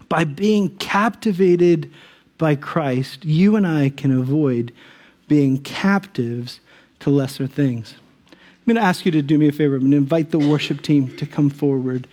By 0.09 0.25
being 0.25 0.77
captivated 0.77 1.93
by 2.45 2.55
Christ, 2.55 3.25
you 3.25 3.57
and 3.57 3.67
I 3.67 3.89
can 3.89 4.13
avoid 4.15 4.71
being 5.29 5.63
captives 5.63 6.61
to 7.01 7.09
lesser 7.09 7.47
things. 7.47 7.95
I'm 8.31 8.39
going 8.67 8.77
to 8.77 8.83
ask 8.83 9.07
you 9.07 9.13
to 9.13 9.23
do 9.23 9.39
me 9.39 9.49
a 9.49 9.53
favor. 9.53 9.77
I'm 9.77 9.81
going 9.81 9.93
to 9.93 9.97
invite 9.97 10.31
the 10.31 10.39
worship 10.39 10.83
team 10.83 11.17
to 11.17 11.25
come 11.25 11.49
forward. 11.49 12.07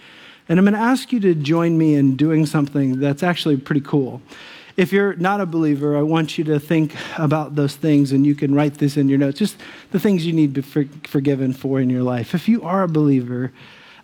And 0.48 0.58
I'm 0.58 0.64
going 0.64 0.74
to 0.74 0.80
ask 0.80 1.12
you 1.12 1.20
to 1.20 1.36
join 1.36 1.78
me 1.78 1.96
in 1.96 2.16
doing 2.16 2.46
something 2.46 3.02
that's 3.02 3.24
actually 3.24 3.58
pretty 3.58 3.82
cool. 3.82 4.22
If 4.78 4.94
you're 4.94 5.16
not 5.16 5.42
a 5.42 5.46
believer, 5.46 5.98
I 5.98 6.02
want 6.02 6.38
you 6.38 6.46
to 6.46 6.62
think 6.62 6.96
about 7.18 7.56
those 7.56 7.76
things 7.76 8.14
and 8.14 8.26
you 8.26 8.34
can 8.34 8.56
write 8.56 8.76
this 8.76 8.96
in 8.96 9.10
your 9.10 9.20
notes, 9.20 9.38
just 9.38 9.58
the 9.92 10.00
things 10.00 10.26
you 10.26 10.32
need 10.32 10.56
to 10.56 10.62
be 10.62 10.88
forgiven 11.10 11.52
for 11.52 11.82
in 11.82 11.90
your 11.90 12.04
life. 12.04 12.34
If 12.34 12.48
you 12.48 12.64
are 12.64 12.84
a 12.84 12.88
believer, 12.88 13.52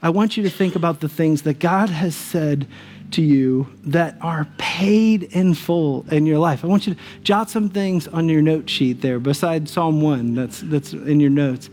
I 0.01 0.09
want 0.09 0.35
you 0.35 0.43
to 0.43 0.49
think 0.49 0.75
about 0.75 0.99
the 0.99 1.07
things 1.07 1.43
that 1.43 1.59
God 1.59 1.87
has 1.87 2.17
said 2.17 2.67
to 3.11 3.21
you 3.21 3.67
that 3.83 4.17
are 4.21 4.47
paid 4.57 5.23
in 5.23 5.53
full 5.53 6.05
in 6.11 6.25
your 6.25 6.39
life. 6.39 6.63
I 6.63 6.67
want 6.67 6.87
you 6.87 6.95
to 6.95 6.99
jot 7.23 7.49
some 7.49 7.69
things 7.69 8.07
on 8.07 8.29
your 8.29 8.41
note 8.41 8.69
sheet 8.69 9.01
there 9.01 9.19
beside 9.19 9.69
Psalm 9.69 10.01
1 10.01 10.35
that's, 10.35 10.61
that's 10.61 10.93
in 10.93 11.19
your 11.19 11.29
notes. 11.29 11.69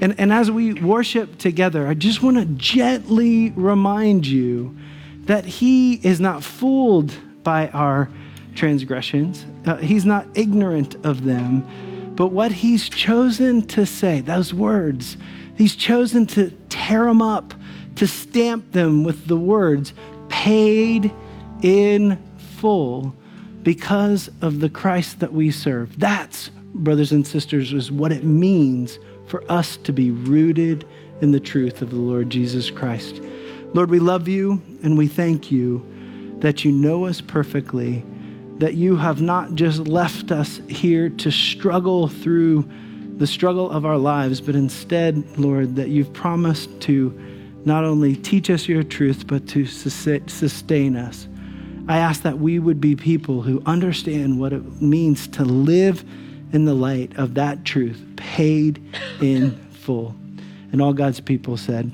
And, 0.00 0.18
and 0.18 0.32
as 0.32 0.50
we 0.50 0.74
worship 0.74 1.38
together, 1.38 1.86
I 1.86 1.94
just 1.94 2.22
want 2.22 2.36
to 2.38 2.46
gently 2.46 3.50
remind 3.50 4.26
you 4.26 4.76
that 5.24 5.44
He 5.44 5.94
is 5.94 6.20
not 6.20 6.42
fooled 6.42 7.12
by 7.42 7.68
our 7.68 8.08
transgressions. 8.54 9.46
Uh, 9.66 9.76
he's 9.76 10.04
not 10.04 10.26
ignorant 10.34 10.94
of 11.04 11.24
them. 11.24 11.66
But 12.14 12.28
what 12.28 12.52
he's 12.52 12.88
chosen 12.88 13.62
to 13.68 13.86
say, 13.86 14.20
those 14.20 14.52
words, 14.52 15.16
he's 15.56 15.74
chosen 15.74 16.26
to 16.28 16.50
tear 16.68 17.04
them 17.04 17.22
up, 17.22 17.54
to 17.96 18.06
stamp 18.06 18.72
them 18.72 19.04
with 19.04 19.26
the 19.26 19.36
words, 19.36 19.94
paid 20.40 21.12
in 21.60 22.18
full 22.38 23.14
because 23.62 24.30
of 24.40 24.60
the 24.60 24.70
Christ 24.70 25.20
that 25.20 25.34
we 25.34 25.50
serve. 25.50 25.98
That's, 25.98 26.48
brothers 26.72 27.12
and 27.12 27.26
sisters, 27.26 27.74
is 27.74 27.92
what 27.92 28.10
it 28.10 28.24
means 28.24 28.98
for 29.26 29.44
us 29.52 29.76
to 29.76 29.92
be 29.92 30.10
rooted 30.10 30.86
in 31.20 31.32
the 31.32 31.40
truth 31.40 31.82
of 31.82 31.90
the 31.90 31.96
Lord 31.96 32.30
Jesus 32.30 32.70
Christ. 32.70 33.20
Lord, 33.74 33.90
we 33.90 33.98
love 33.98 34.28
you 34.28 34.62
and 34.82 34.96
we 34.96 35.08
thank 35.08 35.52
you 35.52 35.86
that 36.38 36.64
you 36.64 36.72
know 36.72 37.04
us 37.04 37.20
perfectly, 37.20 38.02
that 38.60 38.72
you 38.72 38.96
have 38.96 39.20
not 39.20 39.56
just 39.56 39.88
left 39.88 40.32
us 40.32 40.62
here 40.70 41.10
to 41.10 41.30
struggle 41.30 42.08
through 42.08 42.66
the 43.18 43.26
struggle 43.26 43.70
of 43.70 43.84
our 43.84 43.98
lives, 43.98 44.40
but 44.40 44.56
instead, 44.56 45.22
Lord, 45.36 45.76
that 45.76 45.90
you've 45.90 46.14
promised 46.14 46.80
to 46.80 47.10
not 47.64 47.84
only 47.84 48.16
teach 48.16 48.50
us 48.50 48.68
your 48.68 48.82
truth, 48.82 49.26
but 49.26 49.46
to 49.48 49.66
sustain 49.66 50.96
us. 50.96 51.28
I 51.88 51.98
ask 51.98 52.22
that 52.22 52.38
we 52.38 52.58
would 52.58 52.80
be 52.80 52.94
people 52.94 53.42
who 53.42 53.62
understand 53.66 54.38
what 54.38 54.52
it 54.52 54.80
means 54.80 55.26
to 55.28 55.44
live 55.44 56.04
in 56.52 56.64
the 56.64 56.74
light 56.74 57.16
of 57.16 57.34
that 57.34 57.64
truth, 57.64 58.02
paid 58.16 58.82
in 59.20 59.52
full. 59.72 60.14
And 60.72 60.80
all 60.80 60.92
God's 60.92 61.20
people 61.20 61.56
said, 61.56 61.90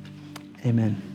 Amen. 0.64 1.06